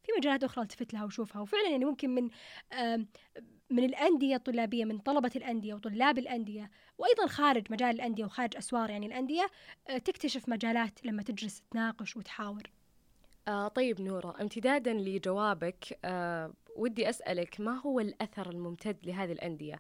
في 0.04 0.12
مجالات 0.18 0.44
أخرى 0.44 0.64
التفت 0.64 0.94
لها 0.94 1.06
وشوفها. 1.06 1.42
وفعلا 1.42 1.70
يعني 1.70 1.86
ممكن 1.86 2.10
من 2.10 2.30
من 3.70 3.84
الأندية 3.84 4.36
الطلابية 4.36 4.86
من 4.86 4.98
طلبة 4.98 5.32
الأندية 5.36 5.74
وطلاب 5.74 6.18
الأندية 6.18 6.72
وأيضا 6.98 7.28
خارج 7.28 7.72
مجال 7.72 7.96
الأندية 7.96 8.26
وخارج 8.26 8.58
أسوار 8.58 8.90
يعني 8.90 9.08
الأندية 9.08 9.48
آه، 9.90 9.98
تكتشف 9.98 10.50
مجالات 10.50 11.06
لما 11.06 11.24
تجلس 11.24 11.64
تناقش 11.72 12.18
وتحاور. 12.18 12.64
آه 13.48 13.68
طيب 13.68 14.02
نورة 14.02 14.42
امتدادا 14.42 14.94
لجوابك 14.94 16.00
آه 16.06 16.54
ودي 16.76 17.10
أسألك 17.10 17.60
ما 17.60 17.80
هو 17.82 18.00
الأثر 18.00 18.50
الممتد 18.50 18.98
لهذه 19.04 19.32
الأندية؟ 19.32 19.80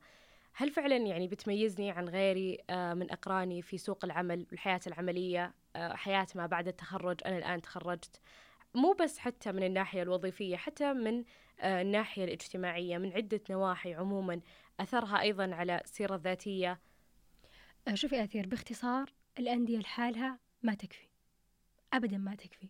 هل 0.53 0.71
فعلا 0.71 0.97
يعني 0.97 1.27
بتميزني 1.27 1.91
عن 1.91 2.09
غيري 2.09 2.57
آه 2.69 2.93
من 2.93 3.11
أقراني 3.11 3.61
في 3.61 3.77
سوق 3.77 4.05
العمل 4.05 4.45
والحياة 4.51 4.81
العملية 4.87 5.53
آه 5.75 5.93
حياة 5.93 6.27
ما 6.35 6.45
بعد 6.45 6.67
التخرج 6.67 7.21
أنا 7.25 7.37
الآن 7.37 7.61
تخرجت؟ 7.61 8.21
مو 8.75 8.93
بس 8.93 9.17
حتى 9.19 9.51
من 9.51 9.63
الناحية 9.63 10.01
الوظيفية 10.01 10.55
حتى 10.57 10.93
من 10.93 11.23
آه، 11.59 11.81
الناحية 11.81 12.23
الاجتماعية 12.23 12.97
من 12.97 13.13
عدة 13.13 13.41
نواحي 13.49 13.93
عموما 13.93 14.41
أثرها 14.79 15.21
أيضا 15.21 15.55
على 15.55 15.81
السيرة 15.83 16.15
الذاتية؟ 16.15 16.79
آه، 17.87 17.93
شوفي 17.93 18.23
أثير 18.23 18.47
باختصار 18.47 19.13
الأندية 19.39 19.77
لحالها 19.79 20.39
ما 20.63 20.73
تكفي. 20.73 21.07
أبدا 21.93 22.17
ما 22.17 22.35
تكفي. 22.35 22.69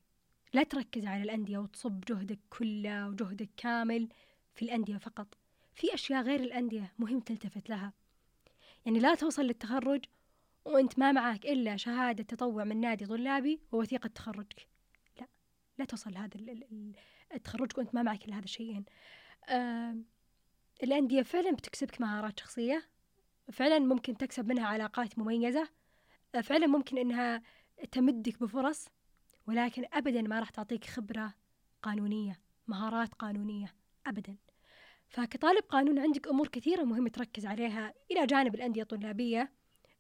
لا 0.54 0.64
تركز 0.64 1.06
على 1.06 1.24
الأندية 1.24 1.58
وتصب 1.58 2.02
جهدك 2.02 2.40
كله 2.50 3.08
وجهدك 3.08 3.50
كامل 3.58 4.10
في 4.56 4.62
الأندية 4.66 4.98
فقط. 4.98 5.38
في 5.74 5.94
أشياء 5.94 6.22
غير 6.24 6.40
الأندية 6.40 6.94
مهم 7.00 7.20
تلتفت 7.20 7.70
لها. 7.70 7.94
يعني 8.86 9.00
لا 9.00 9.16
توصل 9.16 9.42
للتخرج 9.42 10.06
وأنت 10.66 11.00
ما 11.00 11.12
معك 11.12 11.46
إلا 11.46 11.78
شهادة 11.78 12.24
تطوع 12.24 12.64
من 12.64 12.82
نادي 12.82 13.06
طلابي 13.06 13.60
ووثيقة 13.72 14.08
تخرجك. 14.08 14.68
لا 15.78 15.86
توصل 15.86 16.12
لهذا 16.14 16.32
التخرج 17.34 17.72
وأنت 17.78 17.96
ما 17.96 18.04
معك 18.04 18.26
إلا 18.26 18.36
هذا 18.36 18.44
الشيئين 18.44 18.86
آه 19.50 19.98
الأندية 20.84 21.22
فعلا 21.22 21.52
بتكسبك 21.52 22.02
مهارات 22.02 22.40
شخصية 22.40 22.90
فعلا 23.52 23.80
ممكن 23.80 24.18
تكسب 24.18 24.48
منها 24.48 24.68
علاقات 24.68 25.20
مميزة 25.20 25.70
فعلا 26.44 26.68
ممكن 26.68 26.98
إنها 26.98 27.42
تمدك 27.92 28.40
بفرص. 28.44 28.88
ولكن 29.48 29.86
أبدا 29.94 30.22
ما 30.22 30.40
راح 30.40 30.50
تعطيك 30.50 30.86
خبرة 30.86 31.34
قانونية 31.82 32.40
مهارات 32.68 33.14
قانونية 33.14 33.74
أبدا. 34.08 34.36
فكطالب 35.10 35.64
قانون 35.70 36.00
عندك 36.00 36.28
أمور 36.28 36.48
كثيرة 36.48 36.84
مهم 36.84 37.08
تركز 37.08 37.46
عليها 37.46 37.94
إلى 38.12 38.26
جانب 38.26 38.56
الأندية 38.56 38.82
الطلابية. 38.82 39.52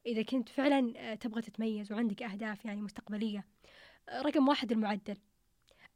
إذا 0.06 0.22
كنت 0.22 0.50
فعلا 0.50 0.94
آه، 0.98 1.16
تبغى 1.16 1.42
تتميز 1.42 1.92
وعندك 1.92 2.24
أهداف 2.24 2.66
يعني 2.66 2.82
مستقبلية 2.82 3.46
آه، 4.10 4.22
رقم 4.22 4.48
واحد 4.48 4.72
المعدل. 4.72 5.18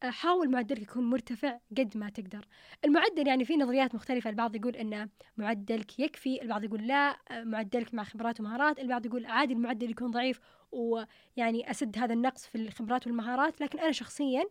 حاول 0.04 0.52
معدلك 0.52 0.82
يكون 0.82 1.10
مرتفع 1.10 1.60
قد 1.78 1.98
ما 1.98 2.10
تقدر. 2.10 2.48
المعدل 2.86 3.28
يعني 3.28 3.46
في 3.46 3.58
نظريات 3.58 3.96
مختلفة 3.96 4.30
البعض 4.30 4.56
يقول 4.56 4.76
أن 4.76 5.10
معدلك 5.38 6.00
يكفي 6.00 6.42
البعض 6.42 6.64
يقول 6.64 6.88
لا 6.88 7.18
معدلك 7.32 7.94
مع 7.94 8.04
خبرات 8.04 8.40
ومهارات 8.40 8.80
البعض 8.80 9.06
يقول 9.06 9.26
عادي 9.26 9.54
المعدل 9.54 9.92
يكون 9.92 10.12
ضعيف 10.12 10.40
ويعني 10.72 11.72
أسد 11.72 11.98
هذا 11.98 12.14
النقص 12.14 12.48
في 12.48 12.56
الخبرات 12.56 13.08
والمهارات. 13.08 13.62
لكن 13.62 13.80
أنا 13.80 13.92
شخصيا 13.92 14.44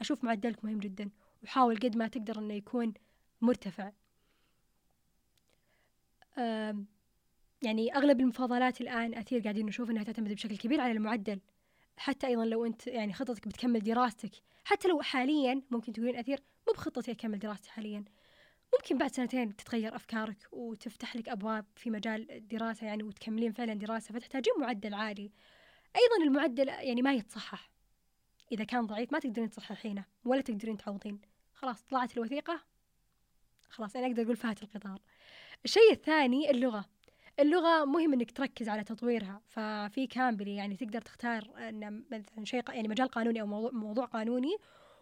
أشوف 0.00 0.24
معدلك 0.24 0.64
مهم 0.64 0.78
جدا 0.78 1.10
وحاول 1.42 1.76
قد 1.76 1.96
ما 1.96 2.08
تقدر 2.08 2.38
أنه 2.38 2.54
يكون 2.54 2.94
مرتفع. 3.40 3.92
يعني 7.62 7.96
أغلب 7.96 8.20
المفاضلات 8.20 8.80
الآن 8.80 9.14
أثير 9.14 9.40
قاعدين 9.40 9.66
نشوف 9.66 9.90
أنها 9.90 10.02
تعتمد 10.02 10.32
بشكل 10.32 10.56
كبير 10.56 10.80
على 10.80 10.92
المعدل. 10.92 11.40
حتى 11.96 12.26
أيضا 12.26 12.44
لو 12.44 12.64
أنت 12.66 12.86
يعني 12.86 13.12
خطتك 13.12 13.48
بتكمل 13.48 13.80
دراستك 13.80 14.32
حتى 14.64 14.88
لو 14.88 15.02
حاليا 15.02 15.62
ممكن 15.70 15.92
تقولين 15.92 16.16
أثير 16.16 16.42
مو 16.68 16.72
بخطتي 16.74 17.10
أكمل 17.10 17.38
دراستي 17.38 17.70
حاليا. 17.70 18.04
ممكن 18.74 18.98
بعد 18.98 19.14
سنتين 19.14 19.56
تتغير 19.56 19.96
أفكارك 19.96 20.48
وتفتح 20.52 21.16
لك 21.16 21.28
أبواب 21.28 21.66
في 21.76 21.90
مجال 21.90 22.30
الدراسة 22.30 22.86
يعني 22.86 23.02
وتكملين 23.02 23.52
فعلا 23.52 23.74
دراسة 23.74 24.14
فتحتاجين 24.14 24.54
معدل 24.60 24.94
عالي. 24.94 25.32
أيضا 25.96 26.24
المعدل 26.24 26.68
يعني 26.68 27.02
ما 27.02 27.14
يتصحح. 27.14 27.70
إذا 28.52 28.64
كان 28.64 28.86
ضعيف 28.86 29.12
ما 29.12 29.18
تقدرين 29.18 29.50
تصححينه 29.50 30.04
ولا 30.24 30.40
تقدرين 30.40 30.76
تعوضين. 30.76 31.20
خلاص 31.54 31.82
طلعت 31.82 32.16
الوثيقة. 32.16 32.60
خلاص 33.68 33.96
أنا 33.96 34.06
أقدر 34.06 34.22
أقول 34.22 34.36
فات 34.36 34.62
القطار. 34.62 35.00
الشيء 35.64 35.92
الثاني 35.92 36.50
اللغة. 36.50 36.84
اللغة 37.40 37.84
مهم 37.84 38.12
إنك 38.12 38.30
تركز 38.30 38.68
على 38.68 38.84
تطويرها 38.84 39.40
ففي 39.48 40.06
كامبلي 40.06 40.56
يعني 40.56 40.76
تقدر 40.76 41.00
تختار 41.00 41.50
ان 41.68 42.04
مثلا 42.10 42.44
شيء 42.44 42.62
يعني 42.68 42.88
مجال 42.88 43.08
قانوني 43.08 43.40
أو 43.40 43.46
موضوع, 43.46 43.70
موضوع 43.72 44.04
قانوني 44.04 44.56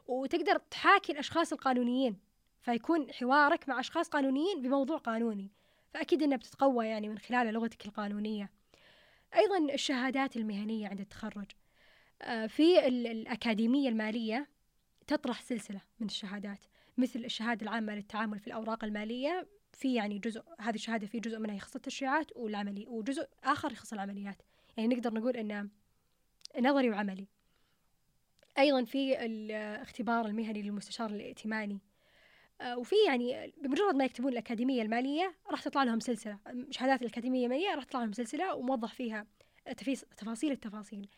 وتقدر 0.07 0.59
تحاكي 0.59 1.13
الأشخاص 1.13 1.53
القانونيين 1.53 2.17
فيكون 2.61 3.13
حوارك 3.13 3.69
مع 3.69 3.81
أشخاص 3.81 4.09
قانونيين 4.09 4.63
بموضوع 4.63 4.97
قانوني 4.97 5.53
فأكيد 5.95 6.23
إنها 6.23 6.37
بتتقوى 6.37 6.87
يعني 6.87 7.09
من 7.09 7.19
خلال 7.19 7.55
لغتك 7.55 7.87
القانونية. 7.87 8.51
أيضا 9.37 9.75
الشهادات 9.75 10.37
المهنية 10.37 10.89
عند 10.89 11.01
التخرج 11.01 11.47
آه، 12.23 12.47
في 12.47 12.87
الأكاديمية 12.89 13.89
المالية 13.89 14.49
تطرح 15.07 15.43
سلسلة 15.43 15.81
من 16.01 16.07
الشهادات 16.07 16.65
مثل 16.99 17.19
الشهادة 17.19 17.63
العامة 17.63 17.95
للتعامل 17.95 18.39
في 18.39 18.47
الأوراق 18.47 18.85
المالية 18.85 19.47
في 19.79 19.95
يعني 19.95 20.19
جزء 20.19 20.43
هذه 20.61 20.75
الشهادة 20.75 21.07
في 21.07 21.21
جزء 21.21 21.39
منها 21.39 21.55
يخص 21.55 21.77
التشريعات 21.77 22.37
والعملي 22.37 22.87
وجزء 22.87 23.29
آخر 23.45 23.73
يخص 23.73 23.93
العمليات. 23.93 24.43
يعني 24.77 24.95
نقدر 24.95 25.15
نقول 25.15 25.37
إنه 25.37 25.69
نظري 26.61 26.91
وعملي. 26.91 27.27
أيضا 28.59 28.85
في 28.85 29.25
الاختبار 29.25 30.27
المهني 30.27 30.63
للمستشار 30.63 31.11
الائتماني. 31.11 31.81
آه، 32.61 32.79
وفي 32.79 32.95
يعني 33.07 33.53
بمجرد 33.63 33.95
ما 33.95 34.05
يكتبون 34.05 34.33
الأكاديمية 34.33 34.83
المالية 34.83 35.35
راح 35.51 35.63
تطلع 35.63 35.83
لهم 35.83 36.01
سلسلة. 36.01 36.39
شهادات 36.71 37.03
الأكاديمية 37.03 37.47
المالية 37.47 37.75
راح 37.75 37.85
تطلع 37.85 38.01
لهم 38.01 38.13
سلسلة 38.13 38.55
وموضح 38.55 38.93
فيها 38.95 39.27
تفاصيل 40.17 40.53
التفاصيل. 40.53 41.09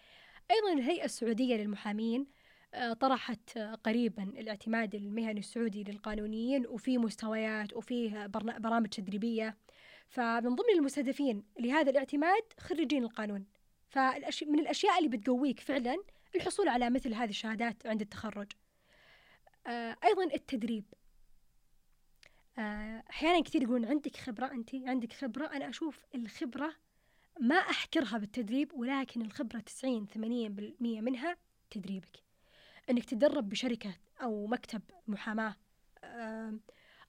أيضا 0.51 0.73
الهيئة 0.73 1.05
السعودية 1.05 1.57
للمحامين 1.57 2.27
طرحت 3.01 3.59
قريبا 3.59 4.23
الاعتماد 4.23 4.95
المهني 4.95 5.41
السعودي 5.41 5.85
للقانونيين 5.85 6.67
وفي 6.67 6.99
مستويات 6.99 7.73
وفيه 7.73 8.27
برامج 8.59 8.89
تدريبية. 8.89 9.57
فمن 10.09 10.55
ضمن 10.55 10.75
المستهدفين 10.79 11.45
لهذا 11.61 11.91
الاعتماد 11.91 12.43
خريجين 12.59 13.05
القانون. 13.05 13.47
فمن 13.89 14.59
الأشياء 14.61 14.99
اللي 14.99 15.09
بتقويك 15.09 15.61
فعلا 15.61 15.97
الحصول 16.35 16.69
على 16.69 16.91
مثل 16.91 17.15
هذه 17.15 17.31
الشهادات 17.31 17.87
عند 17.87 18.01
التخرج. 18.01 18.53
آه، 19.67 19.97
أيضا 20.05 20.25
التدريب. 20.25 20.85
آه، 22.59 23.03
أحيانا 23.11 23.43
كثير 23.43 23.63
يقولون 23.63 23.85
عندك 23.85 24.17
خبرة 24.17 24.47
أنت 24.47 24.75
عندك 24.75 25.13
خبرة؟ 25.13 25.47
أنا 25.47 25.69
أشوف 25.69 26.07
الخبرة 26.15 26.75
ما 27.41 27.57
أحكرها 27.57 28.19
بالتدريب 28.19 28.73
ولكن 28.75 29.23
الخبرة 29.23 29.61
90 29.61 30.07
80% 30.07 31.01
منها 31.01 31.37
تدريبك. 31.71 32.30
أنك 32.91 33.05
تدرب 33.05 33.49
بشركة 33.49 33.97
أو 34.23 34.47
مكتب 34.47 34.83
محاماة. 35.09 35.57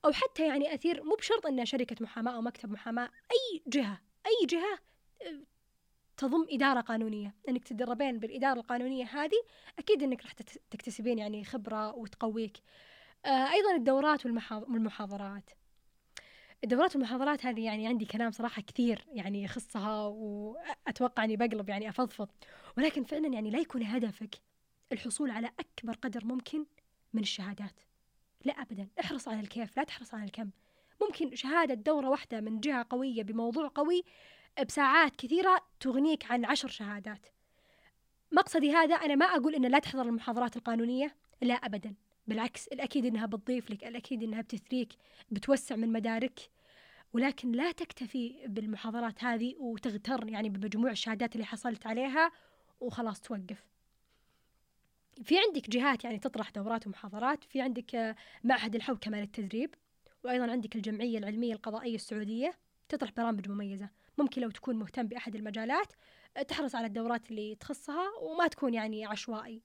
أو 0.04 0.12
حتى 0.12 0.46
يعني 0.46 0.74
أثير 0.74 1.02
مو 1.04 1.14
بشرط 1.14 1.46
أنها 1.46 1.64
شركة 1.64 1.96
محاماة 2.00 2.34
أو 2.34 2.40
مكتب 2.40 2.70
محاماة 2.70 3.04
أي 3.04 3.62
جهة 3.66 4.00
أي 4.26 4.46
جهة 4.46 4.78
آه، 5.22 5.42
تضم 6.16 6.46
إدارة 6.50 6.80
قانونية. 6.80 7.34
أنك 7.48 7.64
تدربين 7.64 8.18
بالإدارة 8.18 8.60
القانونية 8.60 9.04
هذه 9.04 9.42
أكيد 9.78 10.02
أنك 10.02 10.22
راح 10.22 10.32
تكتسبين 10.70 11.18
يعني 11.18 11.44
خبرة 11.44 11.94
وتقويك. 11.94 12.56
آه، 13.24 13.52
أيضا 13.52 13.76
الدورات 13.76 14.26
والمحاضرات. 14.26 15.50
الدورات 16.64 16.96
والمحاضرات 16.96 17.46
هذه 17.46 17.64
يعني 17.64 17.88
عندي 17.88 18.04
كلام 18.04 18.30
صراحة 18.30 18.62
كثير 18.62 19.04
يعني 19.12 19.42
يخصها 19.42 20.06
وأتوقع 20.06 21.24
أني 21.24 21.36
بقلب 21.36 21.68
يعني 21.68 21.88
أفضفض. 21.88 22.28
ولكن 22.78 23.04
فعلا 23.04 23.28
يعني 23.28 23.50
لا 23.50 23.58
يكون 23.58 23.82
هدفك 23.82 24.34
الحصول 24.92 25.30
على 25.30 25.50
أكبر 25.60 25.94
قدر 25.94 26.24
ممكن 26.24 26.66
من 27.12 27.22
الشهادات. 27.22 27.80
لا 28.44 28.52
أبدا. 28.52 28.88
احرص 29.00 29.28
على 29.28 29.40
الكيف 29.40 29.76
لا 29.76 29.84
تحرص 29.84 30.14
على 30.14 30.24
الكم. 30.24 30.50
ممكن 31.02 31.34
شهادة 31.34 31.74
دورة 31.74 32.08
واحدة 32.08 32.40
من 32.40 32.60
جهة 32.60 32.86
قوية 32.90 33.22
بموضوع 33.22 33.70
قوي 33.74 34.02
بساعات 34.66 35.16
كثيرة 35.16 35.64
تغنيك 35.80 36.30
عن 36.30 36.44
عشر 36.44 36.68
شهادات. 36.68 37.26
مقصدي 38.32 38.72
هذا 38.72 38.94
أنا 38.94 39.14
ما 39.14 39.26
أقول 39.26 39.54
إن 39.54 39.66
لا 39.66 39.78
تحضر 39.78 40.02
المحاضرات 40.02 40.56
القانونية 40.56 41.16
لا 41.42 41.54
أبدا. 41.54 41.94
بالعكس 42.26 42.68
الأكيد 42.68 43.06
إنها 43.06 43.26
بتضيف 43.26 43.70
لك 43.70 43.84
الأكيد 43.84 44.22
إنها 44.22 44.40
بتثريك 44.40 44.92
بتوسع 45.30 45.76
من 45.76 45.92
مدارك. 45.92 46.40
ولكن 47.12 47.52
لا 47.52 47.72
تكتفي 47.72 48.46
بالمحاضرات 48.46 49.24
هذه 49.24 49.54
وتغتر 49.58 50.28
يعني 50.28 50.48
بمجموع 50.48 50.90
الشهادات 50.90 51.34
اللي 51.34 51.46
حصلت 51.46 51.86
عليها 51.86 52.32
وخلاص 52.80 53.20
توقف. 53.20 53.71
في 55.24 55.38
عندك 55.38 55.70
جهات 55.70 56.04
يعني 56.04 56.18
تطرح 56.18 56.50
دورات 56.50 56.86
ومحاضرات 56.86 57.44
في 57.44 57.60
عندك 57.60 58.16
معهد 58.44 58.74
الحوكمة 58.74 59.20
للتدريب 59.20 59.74
وأيضا 60.24 60.50
عندك 60.50 60.76
الجمعية 60.76 61.18
العلمية 61.18 61.52
القضائية 61.52 61.94
السعودية 61.94 62.58
تطرح 62.88 63.10
برامج 63.16 63.48
مميزة. 63.48 63.88
ممكن 64.18 64.42
لو 64.42 64.50
تكون 64.50 64.76
مهتم 64.76 65.06
بأحد 65.06 65.34
المجالات 65.34 65.92
تحرص 66.48 66.74
على 66.74 66.86
الدورات 66.86 67.30
اللي 67.30 67.54
تخصها 67.54 68.10
وما 68.20 68.48
تكون 68.48 68.74
يعني 68.74 69.06
عشوائي. 69.06 69.62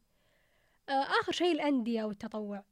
آه، 0.90 1.04
آخر 1.22 1.32
شيء 1.32 1.52
الأندية 1.52 2.04
والتطوع. 2.04 2.64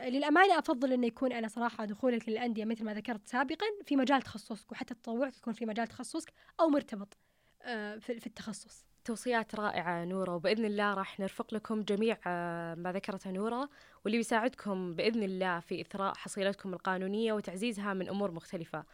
للأمانة 0.00 0.58
أفضل 0.58 0.92
أنه 0.92 1.06
يكون 1.06 1.32
أنا 1.32 1.48
صراحة 1.48 1.84
دخولك 1.84 2.28
للأندية 2.28 2.64
مثل 2.64 2.84
ما 2.84 2.94
ذكرت 2.94 3.28
سابقا 3.28 3.66
في 3.84 3.96
مجال 3.96 4.22
تخصصك 4.22 4.72
وحتى 4.72 4.94
تطوعك 4.94 5.36
يكون 5.36 5.52
في 5.52 5.66
مجال 5.66 5.86
تخصصك 5.86 6.32
أو 6.60 6.68
مرتبط 6.68 7.16
آه، 7.62 7.96
في 7.98 8.26
التخصص. 8.26 8.89
توصيات 9.04 9.54
رائعة 9.54 10.04
نورة 10.04 10.34
وبإذن 10.34 10.64
الله 10.64 10.94
راح 10.94 11.20
نرفق 11.20 11.54
لكم 11.54 11.82
جميع 11.82 12.16
آه، 12.26 12.74
ما 12.74 12.92
ذكرته 12.92 13.30
نورة 13.30 13.68
واللي 14.04 14.18
بيساعدكم 14.18 14.94
بإذن 14.94 15.22
الله 15.22 15.60
في 15.60 15.80
إثراء 15.80 16.14
حصيلتكم 16.14 16.74
القانونية 16.74 17.32
وتعزيزها 17.32 17.94
من 17.94 18.08
أمور 18.08 18.30
مختلفة. 18.30 18.84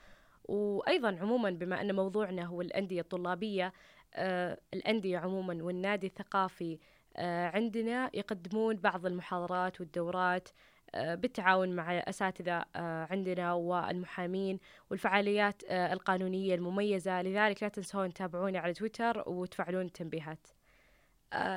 وأيضا 0.44 1.18
عموما 1.20 1.50
بما 1.50 1.80
أن 1.80 1.94
موضوعنا 1.94 2.44
هو 2.44 2.60
الأندية 2.60 3.00
الطلابية 3.00 3.72
آه 4.14 4.58
الأندية 4.74 5.18
عموما 5.18 5.64
والنادي 5.64 6.06
الثقافي 6.06 6.78
آه 7.16 7.48
عندنا 7.48 8.10
يقدمون 8.14 8.76
بعض 8.76 9.06
المحاضرات 9.06 9.80
والدورات 9.80 10.48
بالتعاون 10.94 11.76
مع 11.76 11.92
أساتذة 11.98 12.64
آه، 12.76 13.08
عندنا 13.10 13.52
والمحامين 13.52 14.58
والفعاليات 14.90 15.62
آه، 15.68 15.92
القانونية 15.92 16.54
المميزة. 16.54 17.22
لذلك 17.22 17.62
لا 17.62 17.68
تنسون 17.68 18.12
تتابعوني 18.12 18.58
على 18.58 18.72
تويتر 18.72 19.22
وتفعلون 19.26 19.86
التنبيهات. 19.86 20.46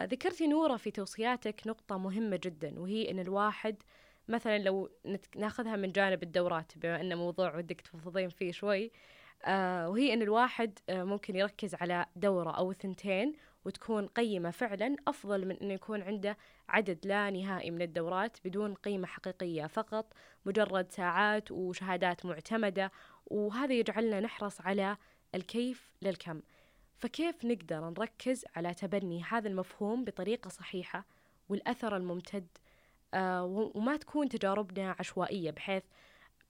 ذكرتي 0.03 0.47
نورة 0.47 0.77
في 0.77 0.91
توصياتك 0.91 1.61
نقطة 1.67 1.97
مهمة 1.97 2.39
جدا 2.43 2.79
وهي 2.79 3.11
أن 3.11 3.19
الواحد 3.19 3.83
مثلا 4.27 4.57
لو 4.57 4.89
ناخذها 5.35 5.75
من 5.75 5.91
جانب 5.91 6.23
الدورات 6.23 6.71
بما 6.77 7.01
أنه 7.01 7.15
موضوع 7.15 7.57
ودك 7.57 7.81
تفضفضين 7.81 8.29
فيه 8.29 8.51
شوي. 8.51 8.91
آه 9.45 9.89
وهي 9.89 10.13
أن 10.13 10.21
الواحد 10.21 10.79
آه 10.89 11.03
ممكن 11.03 11.35
يركز 11.35 11.75
على 11.75 12.05
دورة 12.15 12.51
أو 12.51 12.73
ثنتين 12.73 13.33
وتكون 13.69 14.07
قيمة 14.07 14.51
فعلا 14.51 14.95
أفضل 15.07 15.45
من 15.47 15.55
أنه 15.57 15.73
يكون 15.73 16.01
عنده 16.01 16.37
عدد 16.69 17.07
لا 17.07 17.29
نهائي 17.29 17.71
من 17.71 17.81
الدورات 17.81 18.37
بدون 18.45 18.73
قيمة 18.73 19.07
حقيقية 19.07 19.67
فقط 19.67 20.13
مجرد 20.45 20.91
ساعات 20.91 21.51
وشهادات 21.51 22.25
معتمدة 22.25 22.91
وهذا 23.25 23.73
يجعلنا 23.73 24.19
نحرص 24.19 24.61
على 24.61 24.97
الكيف 25.35 25.91
للكم. 26.01 26.41
فكيف 26.97 27.45
نقدر 27.45 27.89
نركز 27.89 28.45
على 28.55 28.73
تبني 28.73 29.23
هذا 29.23 29.47
المفهوم 29.47 30.03
بطريقة 30.05 30.49
صحيحة 30.49 31.05
والأثر 31.49 31.97
الممتد؟ 31.97 32.47
آه 33.13 33.71
وما 33.75 33.97
تكون 33.97 34.29
تجاربنا 34.29 34.95
عشوائية 34.99 35.51
بحيث 35.51 35.83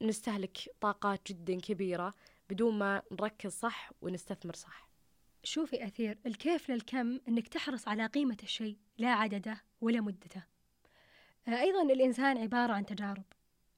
نستهلك 0.02 0.58
طاقات 0.82 1.22
جدا 1.28 1.60
كبيرة 1.60 2.14
بدون 2.50 2.80
ما 2.80 3.02
نركز 3.12 3.52
صح 3.52 3.92
ونستثمر 4.02 4.56
صح. 4.56 4.89
شوفي 5.44 5.86
أثير 5.86 6.18
الكيف 6.26 6.72
للكم 6.72 7.20
أنك 7.28 7.48
تحرص 7.48 7.88
على 7.88 8.06
قيمة 8.06 8.38
الشيء 8.44 8.78
لا 8.98 9.10
عدده 9.10 9.62
ولا 9.82 10.02
مدته. 10.02 10.44
آه 11.48 11.60
أيضا 11.60 11.82
الإنسان 11.82 12.38
عبارة 12.38 12.74
عن 12.74 12.86
تجارب. 12.86 13.24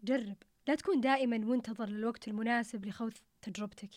جرب 0.04 0.38
لا 0.67 0.76
تكون 0.76 1.02
دائما 1.02 1.38
منتظر 1.38 1.86
للوقت 1.86 2.28
المناسب 2.28 2.86
لخوض 2.86 3.13
تجربتك. 3.41 3.89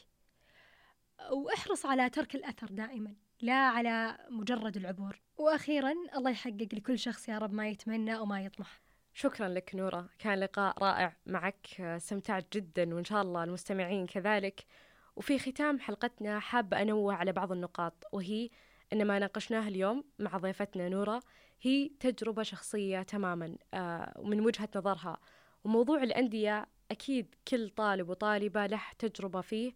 وأحرص 1.31 1.87
على 1.87 2.11
ترك 2.11 2.35
الأثر 2.35 2.67
دائما 2.67 3.15
لا 3.41 3.69
على 3.69 4.19
مجرد 4.31 4.77
العبور. 4.77 5.21
وأخيرا 5.37 5.93
الله 6.17 6.31
يحقق 6.31 6.69
لكل 6.73 6.99
شخص 6.99 7.29
يا 7.29 7.39
رب 7.39 7.53
ما 7.53 7.69
يتمنى 7.69 8.17
وما 8.17 8.45
يطمح. 8.45 8.81
شكرا 9.15 9.49
لك 9.49 9.75
نورة. 9.75 10.09
كان 10.19 10.39
لقاء 10.39 10.79
رائع 10.79 11.17
معك. 11.27 11.81
استمتعت 11.81 12.47
جدا 12.53 12.95
وإن 12.95 13.05
شاء 13.05 13.23
الله 13.23 13.45
المستمعين 13.45 14.07
كذلك 14.07 14.65
وفي 15.17 15.39
ختام 15.39 15.81
حلقتنا 15.81 16.39
حابة 16.41 16.83
أنوه 16.83 17.15
على 17.15 17.33
بعض 17.33 17.53
النقاط 17.53 18.05
وهي 18.13 18.51
أن 18.93 19.05
ما 19.05 19.19
ناقشناه 19.19 19.69
اليوم 19.69 20.05
مع 20.19 20.39
ضيفتنا 20.39 20.89
نورة 20.89 21.23
هي 21.63 21.91
تجربة 22.01 22.43
شخصية 22.43 23.03
تماما 23.03 23.57
آه، 23.75 24.21
من 24.25 24.41
وجهة 24.41 24.69
نظرها. 24.77 25.19
وموضوع 25.65 26.03
الأندية 26.03 26.67
أكيد 26.91 27.35
كل 27.49 27.71
طالب 27.71 28.09
وطالبة 28.09 28.67
له 28.67 28.81
تجربة 28.99 29.41
فيه 29.41 29.73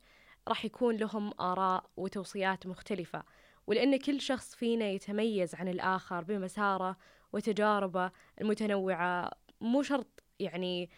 راح 0.48 0.64
يكون 0.64 0.96
لهم 0.96 1.32
آراء 1.40 1.90
وتوصيات 1.96 2.66
مختلفة. 2.66 3.22
ولأن 3.66 3.96
كل 3.98 4.20
شخص 4.20 4.54
فينا 4.54 4.86
يتميز 4.86 5.54
عن 5.54 5.68
الآخر 5.68 6.24
بمساره 6.24 6.96
وتجاربه 7.32 8.10
المتنوعة 8.40 9.30
مو 9.60 9.82
شرط 9.82 10.22
يعني 10.40 10.90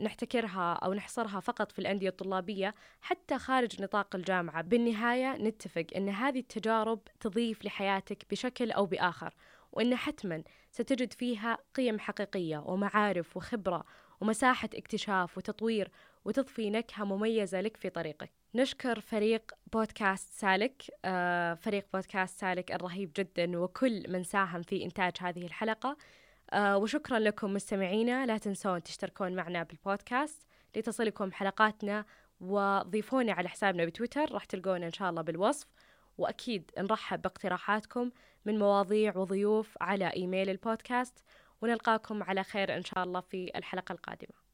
نحتكرها 0.00 0.72
أو 0.72 0.94
نحصرها 0.94 1.40
فقط 1.40 1.72
في 1.72 1.78
الأندية 1.78 2.08
الطلابية 2.08 2.74
حتى 3.00 3.38
خارج 3.38 3.82
نطاق 3.82 4.16
الجامعة. 4.16 4.62
بالنهاية 4.62 5.36
نتفق 5.36 5.86
أن 5.96 6.08
هذه 6.08 6.38
التجارب 6.38 7.00
تضيف 7.20 7.64
لحياتك 7.64 8.26
بشكل 8.30 8.70
أو 8.70 8.86
بآخر 8.86 9.34
وأن 9.72 9.96
حتما 9.96 10.42
ستجد 10.70 11.12
فيها 11.12 11.58
قيم 11.74 11.98
حقيقية 11.98 12.58
ومعارف 12.58 13.36
وخبرة 13.36 13.84
ومساحة 14.20 14.68
اكتشاف 14.74 15.38
وتطوير 15.38 15.90
وتضفي 16.24 16.70
نكهة 16.70 17.04
مميزة 17.04 17.60
لك 17.60 17.76
في 17.76 17.90
طريقك. 17.90 18.30
نشكر 18.54 19.00
فريق 19.00 19.52
بودكاست 19.72 20.32
سالك 20.32 20.82
آه، 21.04 21.54
فريق 21.54 21.86
بودكاست 21.94 22.40
سالك 22.40 22.72
الرهيب 22.72 23.12
جدا 23.16 23.58
وكل 23.58 24.04
من 24.08 24.22
ساهم 24.22 24.62
في 24.62 24.84
إنتاج 24.84 25.12
هذه 25.20 25.46
الحلقة. 25.46 25.96
وشكرا 26.54 27.18
لكم 27.18 27.54
مستمعينا. 27.54 28.26
لا 28.26 28.38
تنسون 28.38 28.82
تشتركون 28.82 29.36
معنا 29.36 29.62
بالبودكاست 29.62 30.46
لتصلكم 30.76 31.32
حلقاتنا 31.32 32.04
وضيفوني 32.40 33.32
على 33.32 33.48
حسابنا 33.48 33.84
بتويتر. 33.84 34.32
راح 34.32 34.44
تلقونا 34.44 34.86
إن 34.86 34.92
شاء 34.92 35.10
الله 35.10 35.22
بالوصف. 35.22 35.66
وأكيد 36.18 36.70
نرحب 36.78 37.22
باقتراحاتكم 37.22 38.10
من 38.44 38.58
مواضيع 38.58 39.16
وضيوف 39.16 39.76
على 39.80 40.12
إيميل 40.12 40.50
البودكاست. 40.50 41.24
ونلقاكم 41.62 42.22
على 42.22 42.44
خير 42.44 42.76
إن 42.76 42.84
شاء 42.84 43.04
الله 43.04 43.20
في 43.20 43.50
الحلقة 43.56 43.92
القادمة. 43.92 44.45